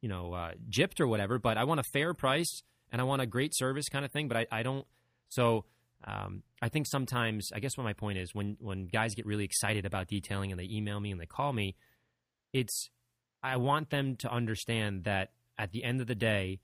[0.02, 1.40] you know, uh, gypped or whatever.
[1.40, 4.28] But I want a fair price and I want a great service kind of thing.
[4.28, 4.86] But I, I don't.
[5.30, 5.66] So
[6.06, 9.46] um, I think sometimes, I guess what my point is, when when guys get really
[9.46, 11.76] excited about detailing and they email me and they call me,
[12.54, 12.90] it's
[13.44, 16.60] I want them to understand that at the end of the day,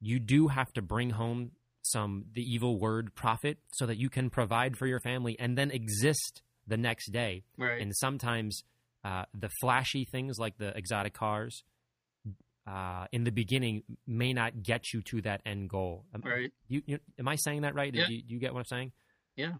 [0.00, 4.30] you do have to bring home some the evil word profit so that you can
[4.30, 7.42] provide for your family and then exist the next day.
[7.58, 7.80] Right.
[7.80, 8.62] And sometimes
[9.04, 11.64] uh, the flashy things like the exotic cars
[12.66, 16.04] uh, in the beginning may not get you to that end goal.
[16.14, 16.52] Am, right.
[16.68, 17.92] you, you, am I saying that right?
[17.92, 18.06] Yeah.
[18.06, 18.92] Do you, you get what I'm saying?
[19.36, 19.54] Yeah.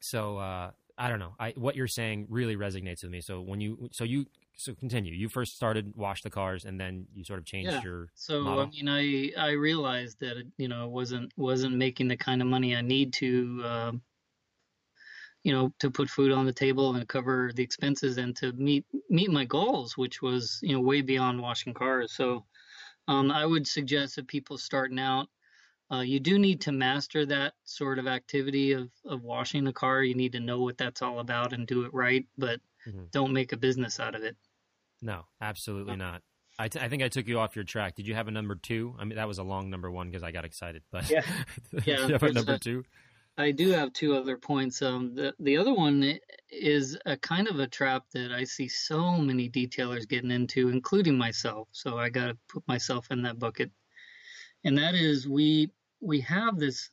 [0.00, 1.34] So uh, I don't know.
[1.38, 3.20] I what you're saying really resonates with me.
[3.22, 5.14] So when you so you so continue.
[5.14, 7.82] You first started wash the cars, and then you sort of changed Yeah.
[7.82, 8.60] your So model.
[8.60, 12.76] I mean, I I realized that you know wasn't wasn't making the kind of money
[12.76, 14.02] I need to, um,
[15.42, 18.84] you know, to put food on the table and cover the expenses and to meet
[19.08, 22.12] meet my goals, which was you know way beyond washing cars.
[22.12, 22.46] So
[23.08, 25.28] um, I would suggest that people starting out,
[25.92, 30.02] uh, you do need to master that sort of activity of of washing the car.
[30.04, 33.10] You need to know what that's all about and do it right, but Mhm.
[33.10, 34.36] don't make a business out of it.
[35.02, 36.22] No, absolutely not.
[36.58, 37.94] I, t- I think I took you off your track.
[37.94, 38.94] Did you have a number two?
[38.98, 40.82] I mean, that was a long number one because I got excited.
[40.90, 41.22] But Yeah.
[41.86, 42.84] Yeah, you have a number a- two?
[43.38, 44.82] I do have two other points.
[44.82, 46.18] Um, the the other one
[46.50, 51.16] is a kind of a trap that I see so many detailers getting into, including
[51.16, 51.68] myself.
[51.72, 53.70] So I got to put myself in that bucket.
[54.64, 56.90] And that is we we have this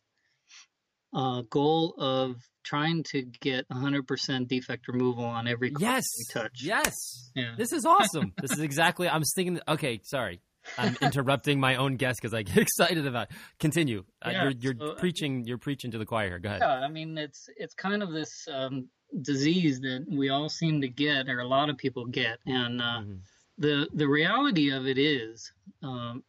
[1.18, 6.04] uh, goal of trying to get 100% defect removal on every Yes.
[6.32, 6.62] touch.
[6.62, 6.94] Yes.
[7.36, 7.56] Yeah.
[7.58, 8.34] This is awesome.
[8.42, 9.10] this is exactly.
[9.10, 9.60] I'm thinking.
[9.68, 10.42] Okay, sorry.
[10.78, 13.32] I'm interrupting my own guest because I get excited about.
[13.32, 13.38] It.
[13.60, 14.04] Continue.
[14.22, 15.46] Uh, Yeah, you're you're so- preaching.
[15.46, 16.40] You're preaching to the choir here.
[16.40, 16.62] Go ahead.
[16.62, 18.90] Yeah, I mean it's it's kind of this um,
[19.22, 23.00] disease that we all seem to get, or a lot of people get, and uh,
[23.02, 23.20] Mhm.
[23.58, 25.52] the the reality of it is
[25.82, 26.24] um,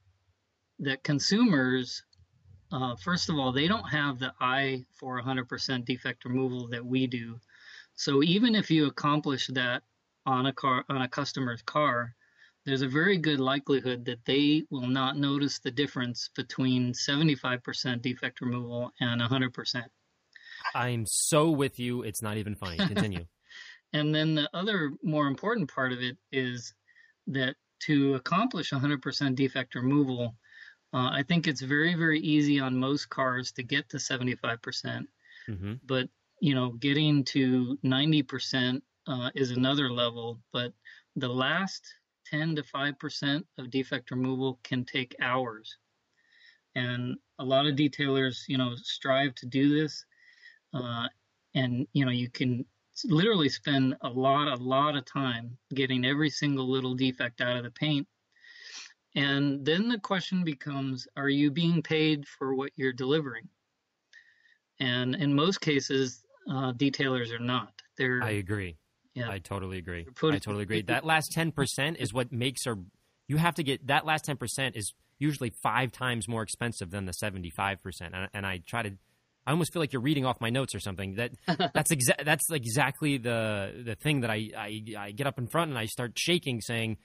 [0.78, 2.04] that consumers,
[2.72, 7.06] uh, first of all, they don't have the eye for 100% defect removal that we
[7.06, 7.38] do.
[7.94, 9.82] So even if you accomplish that
[10.26, 12.14] on a car on a customer's car,
[12.64, 18.40] there's a very good likelihood that they will not notice the difference between 75% defect
[18.40, 19.84] removal and 100%.
[20.74, 22.02] I'm so with you.
[22.02, 22.76] It's not even funny.
[22.76, 23.24] Continue.
[23.94, 26.74] And then the other more important part of it is
[27.26, 30.34] that to accomplish 100% defect removal,
[30.92, 35.08] uh, I think it's very, very easy on most cars to get to 75%.
[35.46, 40.42] hmm But, you know, getting to 90% uh, is another level.
[40.52, 40.74] But
[41.16, 41.94] the last
[42.26, 45.78] 10 to 5% of defect removal can take hours.
[46.74, 50.04] And a lot of detailers, you know, strive to do this.
[50.74, 51.08] Uh,
[51.54, 52.66] and, you know, you can
[53.04, 57.64] literally spend a lot, a lot of time getting every single little defect out of
[57.64, 58.08] the paint.
[59.14, 63.48] And then the question becomes are you being paid for what you're delivering?
[64.80, 67.72] And in most cases, uh, detailers are not.
[67.96, 68.76] They're, I agree.
[69.14, 70.06] yeah, I totally agree.
[70.14, 70.82] Putting- I totally agree.
[70.86, 72.78] That last ten percent is what makes or
[73.26, 77.06] you have to get that last ten percent is usually five times more expensive than
[77.06, 78.14] the seventy five percent.
[78.32, 78.90] And I try to,
[79.46, 81.16] I almost feel like you're reading off my notes or something.
[81.16, 81.32] That
[81.74, 85.70] that's exa- that's exactly the the thing that I, I I get up in front
[85.70, 86.98] and I start shaking, saying,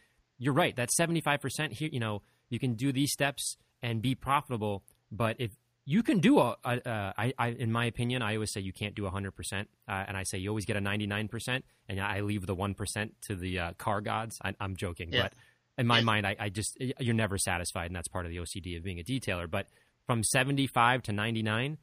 [0.44, 0.76] "You're right.
[0.76, 1.90] That seventy five percent here.
[1.92, 5.52] You know, you can do these steps and be profitable, but if
[5.86, 8.72] you can do a, a uh, I, I, in my opinion, I always say you
[8.72, 9.34] can't do 100%.
[9.54, 9.66] Uh,
[10.08, 11.62] and I say you always get a 99%.
[11.90, 14.38] And I leave the 1% to the uh, car gods.
[14.42, 15.12] I, I'm joking.
[15.12, 15.24] Yeah.
[15.24, 15.34] But
[15.78, 16.06] in my Yeah.
[16.06, 17.88] mind, I, I just, you're never satisfied.
[17.88, 19.52] And that's part of the OCD of being a detailer.
[19.52, 19.68] But
[20.08, 21.78] from 75 to 99,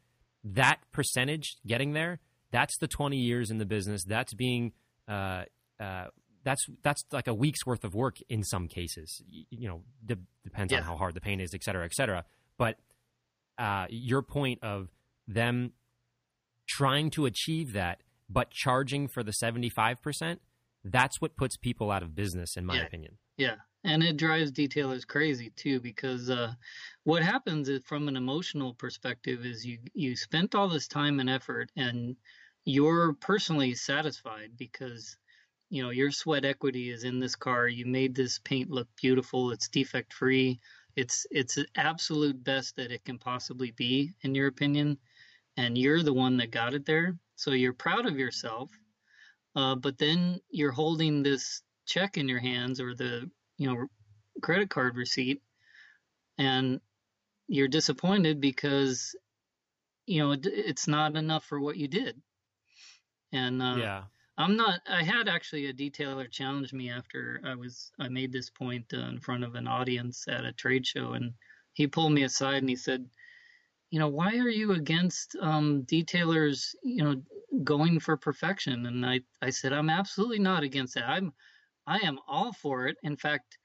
[0.45, 2.21] that percentage getting there,
[2.53, 4.03] that's the 20 years in the business.
[4.05, 4.73] That's being,
[5.09, 5.45] uh,
[5.79, 6.07] uh,
[6.45, 9.23] that's that's like a week's worth of work in some cases.
[9.31, 12.25] Y- You know, de- depends on how hard the pain is, et cetera, et cetera.
[12.59, 12.77] But
[13.59, 14.89] uh, your point of
[15.29, 15.73] them
[16.69, 20.41] trying to achieve that, but charging for the seventy five percent,
[20.85, 22.87] that's what puts people out of business, in my Yeah.
[22.87, 23.19] opinion.
[23.37, 26.53] Yeah, and it drives detailers crazy too because uh,
[27.05, 31.29] what happens is from an emotional perspective is you you spent all this time and
[31.31, 32.17] effort and
[32.65, 35.17] you're personally satisfied because
[35.71, 37.67] you know your sweat equity is in this car.
[37.69, 39.53] You made this paint look beautiful.
[39.53, 40.61] It's defect free.
[40.97, 44.99] It's it's absolute best that it can possibly be in your opinion,
[45.57, 47.17] and you're the one that got it there.
[47.37, 48.71] So you're proud of yourself.
[49.57, 53.87] Uh, but then you're holding this check in your hands or the you know
[54.43, 55.43] credit card receipt
[56.39, 56.81] and
[57.49, 59.15] you're disappointed because
[60.07, 62.21] you know it, it's not enough for what you did
[63.33, 64.03] and uh, yeah.
[64.41, 68.51] I'm not i had actually a detailer challenge me after i was i made this
[68.51, 71.33] point uh, in front of an audience at a trade show and
[71.75, 73.05] he pulled me aside and he said
[73.91, 77.23] you know why are you against um, detailers you know
[77.65, 81.33] going for perfection and i i said i'm absolutely not against that i'm
[81.91, 82.97] I am all for it.
[83.03, 83.59] In fact,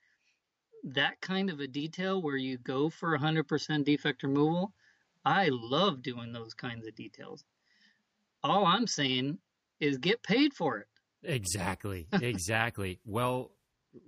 [0.83, 4.73] that kind of a detail where you go for 100% defect removal,
[5.23, 7.43] I love doing those kinds of details.
[8.43, 9.37] All I'm saying
[9.79, 10.87] is get paid for it.
[11.23, 12.07] Exactly.
[12.13, 12.99] Exactly.
[13.05, 13.51] well,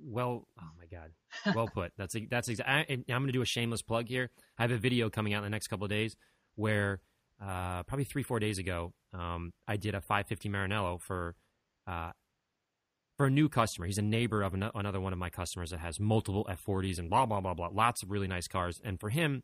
[0.04, 0.48] well.
[0.60, 1.12] Oh my God.
[1.56, 1.92] Well put.
[1.98, 2.96] That's that's exactly.
[2.98, 4.30] I'm going to do a shameless plug here.
[4.58, 6.16] I have a video coming out in the next couple of days
[6.56, 7.00] where
[7.42, 11.36] uh, probably three four days ago, um, I did a 550 Maranello for.
[11.86, 12.12] Uh,
[13.18, 15.80] for a new customer, he's a neighbor of an- another one of my customers that
[15.80, 18.80] has multiple F40s and blah blah blah blah, lots of really nice cars.
[18.84, 19.42] And for him,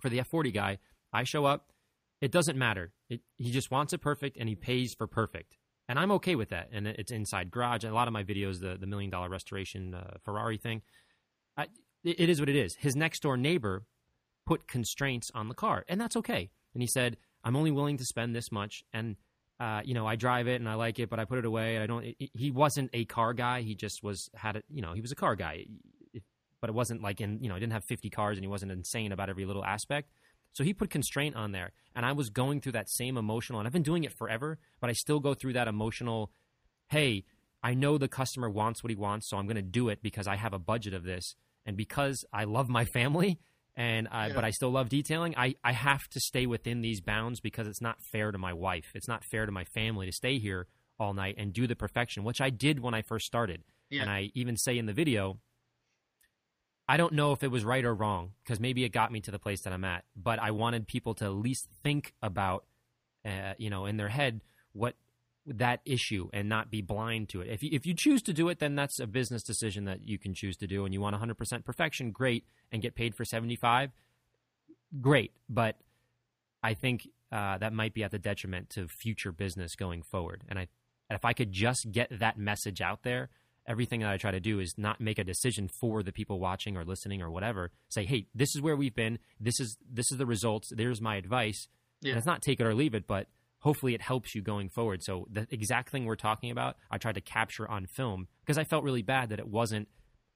[0.00, 0.78] for the F40 guy,
[1.12, 1.72] I show up.
[2.20, 2.92] It doesn't matter.
[3.08, 5.56] It, he just wants it perfect, and he pays for perfect
[5.90, 6.68] and I'm okay with that.
[6.72, 7.82] And it's inside garage.
[7.82, 10.82] A lot of my videos, the the million dollar restoration uh, Ferrari thing,
[11.56, 11.66] I,
[12.04, 12.76] it, is what it is.
[12.76, 13.86] His next door neighbor
[14.46, 16.50] put constraints on the car, and that's okay.
[16.74, 19.16] And he said, "I'm only willing to spend this much." And
[19.58, 21.78] uh, you know, I drive it and I like it, but I put it away.
[21.78, 22.04] I don't.
[22.04, 23.62] It, he wasn't a car guy.
[23.62, 24.64] He just was had it.
[24.70, 25.64] You know, he was a car guy,
[26.14, 26.22] it,
[26.60, 27.42] but it wasn't like in.
[27.42, 30.12] You know, he didn't have 50 cars, and he wasn't insane about every little aspect.
[30.52, 33.66] So he put constraint on there, and I was going through that same emotional, and
[33.66, 36.30] I've been doing it forever, but I still go through that emotional.
[36.88, 37.24] Hey,
[37.62, 40.26] I know the customer wants what he wants, so I'm going to do it because
[40.26, 43.38] I have a budget of this, and because I love my family,
[43.76, 44.34] and I, Yeah.
[44.34, 45.34] but I still love detailing.
[45.36, 48.90] I I have to stay within these bounds because it's not fair to my wife.
[48.94, 50.66] It's not fair to my family to stay here
[50.98, 53.62] all night and do the perfection, which I did when I first started.
[53.88, 54.02] Yeah.
[54.02, 55.38] And I even say in the video,
[56.90, 59.30] I don't know if it was right or wrong because maybe it got me to
[59.30, 60.02] the place that I'm at.
[60.16, 62.64] But I wanted people to at least think about,
[63.24, 64.40] uh, you know, in their head
[64.72, 64.96] what
[65.46, 67.48] that issue and not be blind to it.
[67.48, 70.18] If you, if you choose to do it, then that's a business decision that you
[70.18, 70.84] can choose to do.
[70.84, 73.92] And you want 100% perfection, great, and get paid for 75,
[75.00, 75.30] great.
[75.48, 75.76] But
[76.60, 80.42] I think uh, that might be at the detriment to future business going forward.
[80.48, 80.66] And I,
[81.08, 83.30] if I could just get that message out there,
[83.66, 86.76] everything that I try to do is not make a decision for the people watching
[86.76, 87.70] or listening or whatever.
[87.88, 89.18] Say, hey, this is where we've been.
[89.38, 90.72] This is this is the results.
[90.74, 91.68] There's my advice.
[92.00, 92.10] Yeah.
[92.10, 93.26] And it's not take it or leave it, but
[93.60, 95.02] hopefully it helps you going forward.
[95.02, 98.64] So the exact thing we're talking about, I tried to capture on film because I
[98.64, 99.88] felt really bad that it wasn't.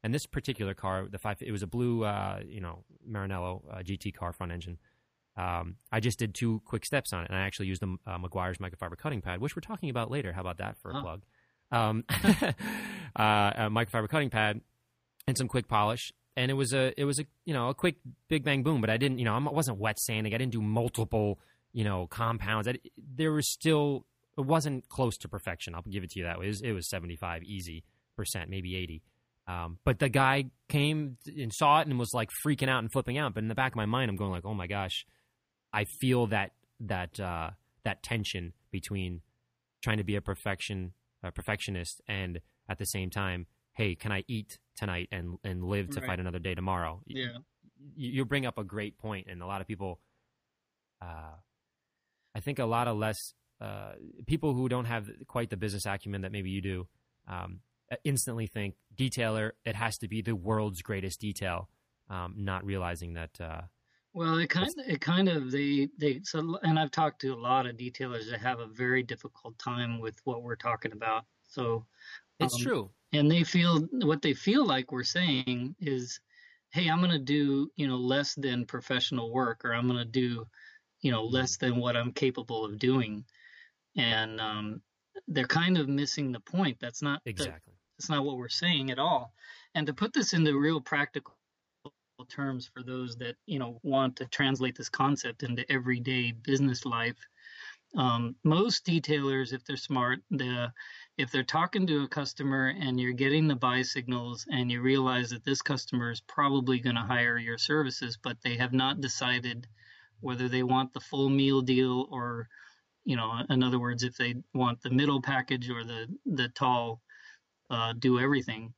[0.03, 3.77] And this particular car, the five, it was a blue, uh, you know, Maranello uh,
[3.79, 4.77] GT car front engine.
[5.37, 8.19] Um, I just did two quick steps on it, and I actually used the uh,
[8.19, 10.33] Meguiar's microfiber cutting pad, which we're talking about later.
[10.33, 11.01] How about that for a Huh.
[11.03, 11.23] plug?
[11.75, 12.53] Um, uh,
[13.17, 14.61] a microfiber cutting pad
[15.27, 17.97] and some quick polish, and it was a it was a you know a quick
[18.29, 18.81] big bang boom.
[18.81, 20.35] But I didn't you know I wasn't wet sanding.
[20.35, 21.39] I didn't do multiple
[21.73, 22.69] you know compounds.
[22.69, 24.07] I, there was still
[24.39, 25.75] it wasn't close to perfection.
[25.75, 26.47] I'll give it to you that way.
[26.47, 27.85] It was, it was seventy five easy
[28.17, 29.03] percent, maybe eighty.
[29.47, 33.19] Um, but the guy came and saw it and was like freaking out and flipping
[33.19, 33.35] out.
[33.35, 35.05] But in the back of my mind, I'm going like, oh my gosh,
[35.73, 37.51] I feel that that uh,
[37.85, 39.21] that tension between
[39.83, 40.93] trying to be a perfection
[41.25, 45.89] a perfectionist and at the same time, hey, can I eat tonight and and live
[45.91, 46.07] to Right.
[46.11, 47.03] fight another day tomorrow?
[47.07, 47.39] Yeah.
[47.97, 50.01] you, you bring up a great point, and a lot of people,
[51.03, 51.35] uh,
[52.35, 53.93] I think a lot of less uh,
[54.27, 56.89] people who don't have quite the business acumen that maybe you do,
[57.29, 57.61] um,
[58.05, 59.53] instantly think detailer.
[59.65, 61.69] It has to be the world's greatest detail,
[62.11, 63.41] um, not realizing that.
[63.41, 63.63] Uh,
[64.15, 67.37] Well, it kind of, it kind of, they, they, so, and I've talked to a
[67.37, 71.25] lot of detailers that have a very difficult time with what we're talking about.
[71.43, 71.85] So,
[72.39, 72.91] it's Um, true.
[73.13, 76.21] and they feel what they feel like we're saying is,
[76.71, 80.05] hey, I'm going to do, you know, less than professional work, or I'm going to
[80.05, 80.47] do,
[81.01, 83.25] you know, less than what I'm capable of doing.
[83.97, 84.83] And um,
[85.29, 86.79] they're kind of missing the point.
[86.81, 87.75] That's not the- Exactly.
[87.99, 89.35] that's not what we're saying at all.
[89.75, 91.37] And to put this into real practical
[92.29, 97.19] terms for those that you know want to translate this concept into everyday business life,
[97.97, 100.73] Um, most detailers, if they're smart, the
[101.19, 105.31] if they're talking to a customer and you're getting the buy signals and you realize
[105.31, 109.69] that this customer is probably going to hire your services, but they have not decided
[110.21, 112.49] whether they want the full meal deal or,
[113.05, 117.01] you know, in other words, if they want the middle package or the the tall
[117.71, 118.75] uh, do everything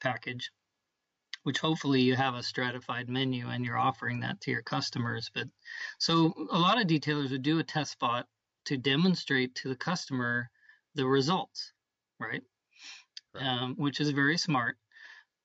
[0.00, 0.50] package,
[1.46, 5.30] which hopefully you have a stratified menu and you're offering that to your customers.
[5.32, 5.46] But
[5.96, 8.26] so a lot of detailers would do a test spot
[8.64, 10.50] to demonstrate to the customer
[10.96, 11.72] the results,
[12.18, 12.42] right?
[13.32, 13.46] right.
[13.46, 14.76] Um, which is very smart.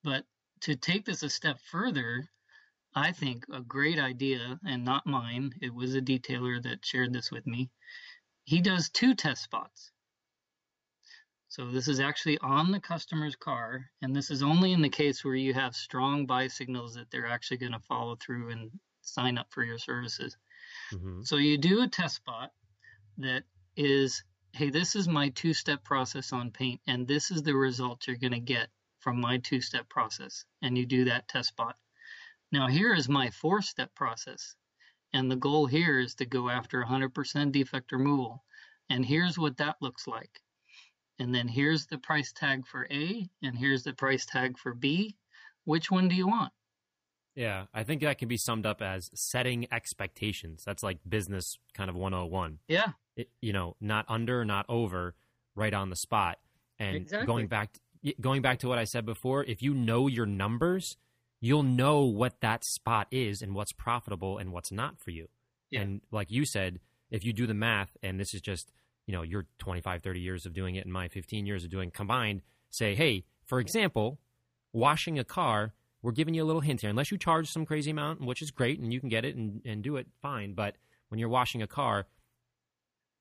[0.04, 0.26] But
[0.62, 2.28] to take this a step further,
[2.95, 7.30] I think a great idea, and not mine, it was a detailer that shared this
[7.30, 7.70] with me.
[8.45, 9.91] He does two test spots.
[11.52, 15.26] So this is actually on the customer's car, and this is only in the case
[15.26, 18.72] where you have strong buy signals that they're actually going to follow through and
[19.02, 20.38] sign up for your services.
[20.93, 21.24] Mm-hmm.
[21.24, 22.54] So you do a test spot
[23.18, 23.43] that
[23.76, 24.24] is
[24.54, 28.16] hey, this is my two step process on paint, and this is the result you're
[28.16, 30.45] going to get from my two step process.
[30.62, 31.76] And you do that test spot.
[32.54, 34.56] Now, here is my four step process.
[35.12, 38.45] And the goal here is to go after 100% defect removal.
[38.89, 40.39] And here's what that looks like.
[41.20, 45.16] And then here's the price tag for A, and here's the price tag for B.
[45.66, 46.51] Which one do you want?
[47.36, 50.64] Yeah, I think that can be summed up as setting expectations.
[50.66, 52.59] That's like business kind of 101.
[52.68, 52.91] Yeah.
[53.16, 55.16] It, you know, not under, not over,
[55.55, 56.39] right on the spot.
[56.80, 57.28] And exactly.
[57.28, 60.97] going back to, going back to what I said before, if you know your numbers,
[61.39, 65.28] you'll know what that spot is and what's profitable and what's not for you.
[65.70, 65.82] Yeah.
[65.82, 68.72] And like you said, if you do the math and this is just,
[69.06, 71.91] you know, your 25, 30 years of doing it and my 15 years of doing
[71.91, 74.20] combined, say, "Hey, for example,
[74.74, 76.89] washing a car we're giving you a little hint here.
[76.89, 79.62] Unless you charge some crazy amount, which is great, and you can get it and,
[79.66, 80.54] and do it fine.
[80.54, 80.76] But
[81.10, 82.08] when you're washing a car,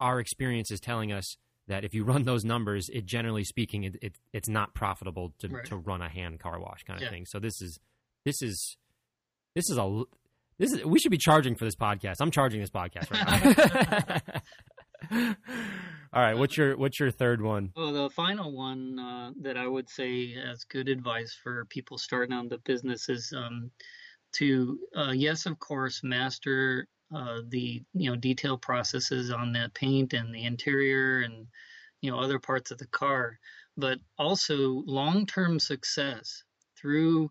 [0.01, 1.37] our experience is telling us
[1.68, 5.49] that if you run those numbers, it generally speaking, it, it it's not profitable to,
[5.49, 5.64] right.
[5.66, 7.11] to run a hand car wash kind of yeah.
[7.11, 7.26] thing.
[7.26, 7.78] So this is
[8.24, 8.76] this is
[9.55, 10.03] this is a
[10.59, 12.16] this is we should be charging for this podcast.
[12.20, 14.41] I'm charging this podcast right now.
[16.12, 17.72] All right, what's your what's your third one?
[17.76, 22.34] Well, the final one uh, that I would say as good advice for people starting
[22.34, 23.70] out the business is um,
[24.32, 30.12] to uh, yes, of course, master uh, the you know detail processes on that paint
[30.12, 31.46] and the interior and
[32.01, 33.38] you know other parts of the car,
[33.76, 36.42] but also long term success
[36.76, 37.30] through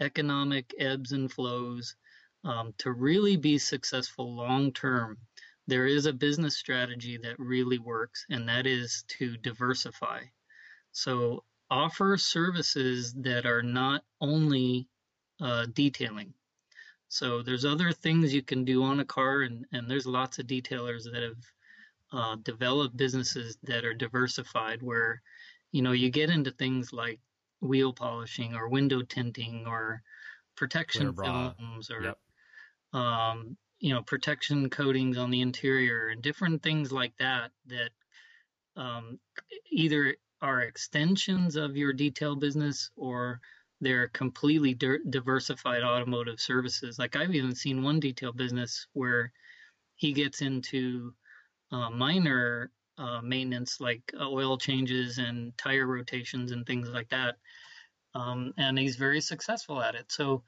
[0.00, 1.96] economic ebbs and flows
[2.44, 5.18] um, to really be successful long term
[5.66, 10.20] there is a business strategy that really works, and that is to diversify.
[10.92, 14.88] So offer services that are not only
[15.40, 16.34] uh, detailing.
[17.08, 20.46] So there's other things you can do on a car, and, and there's lots of
[20.46, 21.44] detailers that have
[22.12, 25.22] uh, developed businesses that are diversified, where
[25.72, 27.20] you know you get into things like
[27.60, 30.02] wheel polishing or window tinting or
[30.56, 32.18] protection films or yep.
[32.92, 37.90] um, you know protection coatings on the interior and different things like that that
[38.76, 39.18] um,
[39.70, 43.40] either are extensions of your detail business or
[43.80, 46.98] they're completely di- diversified automotive services.
[46.98, 49.32] Like I've even seen one detail business where
[49.96, 51.14] he gets into
[51.72, 57.36] uh, minor uh, maintenance like oil changes and tire rotations and things like that.
[58.14, 60.10] Um, and he's very successful at it.
[60.10, 60.42] So,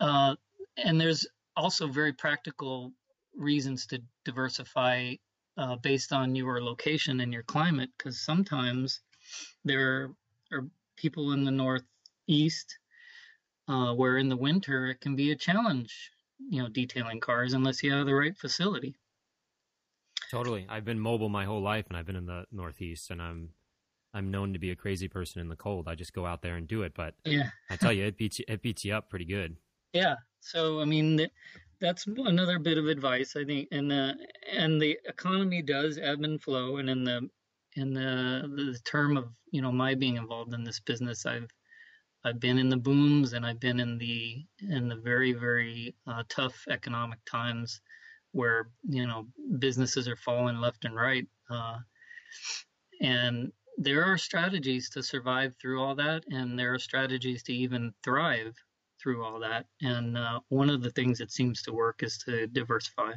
[0.00, 0.34] uh,
[0.76, 1.26] and there's
[1.56, 2.92] also very practical
[3.36, 5.14] reasons to diversify
[5.56, 9.00] uh, based on your location and your climate, because sometimes
[9.64, 10.10] there
[10.52, 12.78] are people in the northeast
[13.68, 16.10] uh, where in the winter it can be a challenge,
[16.48, 18.96] you know, detailing cars unless you have the right facility.
[20.30, 20.66] Totally.
[20.68, 23.50] I've been mobile my whole life, and I've been in the Northeast, and I'm
[24.12, 25.88] I'm known to be a crazy person in the cold.
[25.88, 28.40] I just go out there and do it, but yeah, I tell you, it beats
[28.46, 29.56] it beats you up pretty good.
[29.92, 30.16] Yeah.
[30.40, 31.28] So I mean,
[31.80, 33.68] that's another bit of advice I think.
[33.72, 34.14] And the
[34.52, 36.76] and the economy does ebb and flow.
[36.78, 37.28] And in the
[37.76, 41.50] in the the term of you know my being involved in this business, I've
[42.24, 46.22] I've been in the booms and I've been in the in the very very uh,
[46.28, 47.80] tough economic times
[48.32, 49.26] where you know
[49.58, 51.26] businesses are falling left and right.
[51.50, 51.78] Uh,
[53.00, 57.94] and there are strategies to survive through all that, and there are strategies to even
[58.04, 58.54] thrive
[59.02, 59.66] through all that.
[59.80, 63.12] And uh, one of the things that seems to work is to diversify.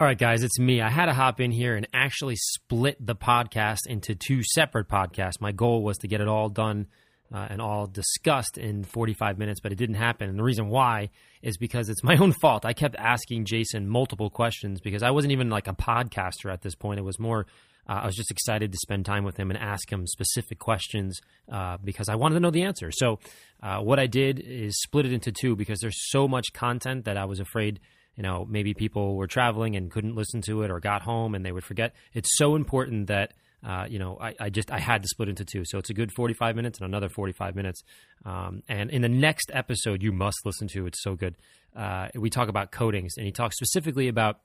[0.00, 0.80] All right, guys, it's me.
[0.80, 5.40] I had to hop in here and actually split the podcast into two separate podcasts.
[5.40, 6.86] My goal was to get it all done
[7.32, 10.30] uh, and all discussed in 45 minutes, but it didn't happen.
[10.30, 11.10] And the reason why
[11.42, 12.64] is because it's my own fault.
[12.64, 16.74] I kept asking Jason multiple questions because I wasn't even like a podcaster at this
[16.74, 16.98] point.
[16.98, 17.46] It was more,
[17.90, 21.18] uh, I was just excited to spend time with him and ask him specific questions
[21.50, 22.92] uh, because I wanted to know the answer.
[22.92, 23.18] So,
[23.62, 27.16] uh, what I did is split it into two because there's so much content that
[27.16, 27.80] I was afraid.
[28.16, 31.44] You know, maybe people were traveling and couldn't listen to it or got home and
[31.44, 31.94] they would forget.
[32.14, 35.44] It's so important that uh, you know, I, I, just I had to split into
[35.44, 35.64] two.
[35.66, 37.82] So it's a good 45 minutes and another 45 minutes.
[38.24, 40.86] Um, and in the next episode, you must listen to.
[40.86, 41.36] It's so good.
[41.76, 44.40] Uh, we talk about coatings, and he talks specifically about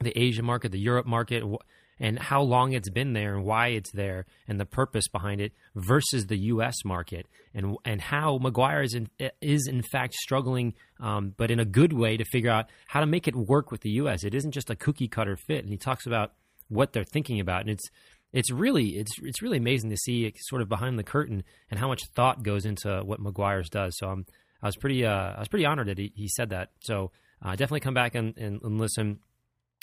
[0.00, 1.42] the Asian market, the Europe market,
[1.98, 5.52] and how long it's been there, and why it's there, and the purpose behind it
[5.74, 6.74] versus the U.S.
[6.84, 11.64] market, and and how Meguiar's is in, is in fact struggling, um, but in a
[11.64, 14.24] good way to figure out how to make it work with the U.S.
[14.24, 16.32] It isn't just a cookie cutter fit, and he talks about
[16.68, 17.88] what they're thinking about, and it's
[18.32, 21.88] it's really it's it's really amazing to see sort of behind the curtain and how
[21.88, 23.94] much thought goes into what Meguiar's does.
[23.98, 24.26] So I'm
[24.62, 26.70] I was pretty uh, I was pretty honored that he, he said that.
[26.80, 27.10] So
[27.42, 29.18] uh, definitely come back and, and, and listen.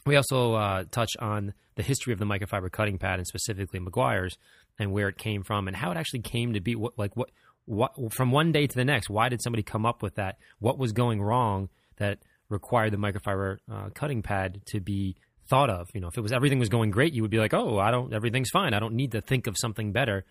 [0.05, 4.37] We also uh, touch on the history of the microfiber cutting pad and specifically Meguiar's
[4.77, 6.75] and where it came from and how it actually came to be.
[6.75, 7.31] What like what
[7.65, 9.09] what from one day to the next?
[9.09, 10.37] Why did somebody come up with that?
[10.59, 12.19] What was going wrong that
[12.49, 15.15] required the microfiber uh, cutting pad to be
[15.47, 15.89] thought of.
[15.93, 17.91] You know, if it was everything was going great, you would be like, oh, I
[17.91, 18.73] don't, everything's fine.
[18.73, 20.25] I don't need to think of something better.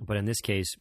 [0.00, 0.74] But in this case,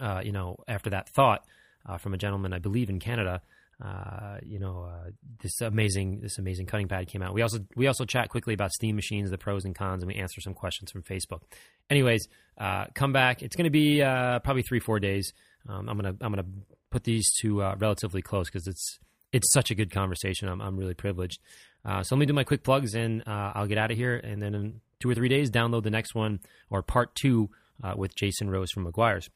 [0.00, 1.44] uh, you know, after that thought
[1.86, 3.40] uh, from a gentleman, I believe in Canada,
[3.84, 5.10] uh, you know, uh,
[5.42, 7.34] this amazing, this amazing cutting pad came out.
[7.34, 10.14] We also we also chat quickly about steam machines, the pros and cons, and we
[10.18, 11.42] answer some questions from Facebook.
[11.90, 12.26] Anyways,
[12.58, 13.42] uh, come back.
[13.42, 15.32] It's going to be uh, probably three four days.
[15.68, 16.46] Um, I'm gonna I'm gonna
[16.90, 18.98] put these two relatively close because it's
[19.32, 20.48] it's such a good conversation.
[20.48, 21.40] I'm I'm really privileged.
[21.86, 24.16] Uh, so let me do my quick plugs and uh, I'll get out of here.
[24.16, 27.50] And then in two or three days, download the next one or part two
[27.82, 29.30] uh, with Jason Rose from Meguiar's.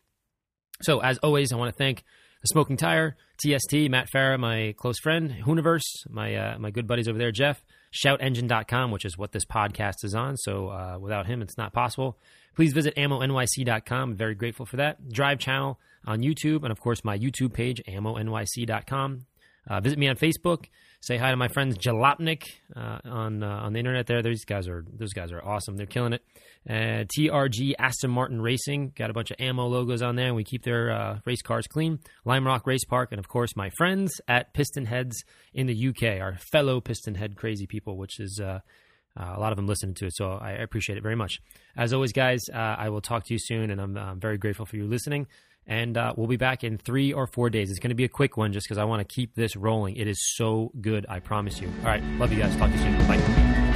[0.82, 2.02] So as always, I want to thank
[2.40, 7.08] the Smoking Tire, TST, Matt Farah, my close friend, Hooniverse, my uh, my good buddies
[7.08, 7.62] over there, Jeff,
[7.92, 10.36] ShoutEngine.com, which is what this podcast is on.
[10.36, 12.18] So uh, without him, it's not possible.
[12.56, 14.14] Please visit AmmoNYC.com.
[14.16, 15.08] Very grateful for that.
[15.10, 19.26] Drive channel on YouTube, and of course my YouTube page, AmmoNYC.com.
[19.68, 20.66] Uh, visit me on Facebook.
[21.02, 22.44] Say hi to my friends Jalopnik
[22.76, 24.06] uh, on uh, on the internet.
[24.06, 25.78] There, these guys are those guys are awesome.
[25.78, 26.22] They're killing it.
[26.68, 30.44] Uh, TRG Aston Martin Racing got a bunch of ammo logos on there, and we
[30.44, 32.00] keep their uh, race cars clean.
[32.26, 35.14] Lime Rock Race Park, and of course my friends at PistonHeads
[35.54, 38.38] in the UK, our fellow Piston Head crazy people, which is.
[38.38, 38.60] Uh,
[39.16, 41.40] uh, a lot of them listening to it, so I appreciate it very much.
[41.76, 44.66] As always, guys, uh, I will talk to you soon, and I'm, I'm very grateful
[44.66, 45.26] for you listening
[45.70, 47.70] and uh, we'll be back in three or four days.
[47.70, 49.96] It's going to be a quick one just because I want to keep this rolling.
[49.96, 51.72] It is so good, I promise you.
[51.80, 52.54] All right, love you guys.
[52.56, 52.98] Talk to you soon.
[53.06, 53.69] Bye.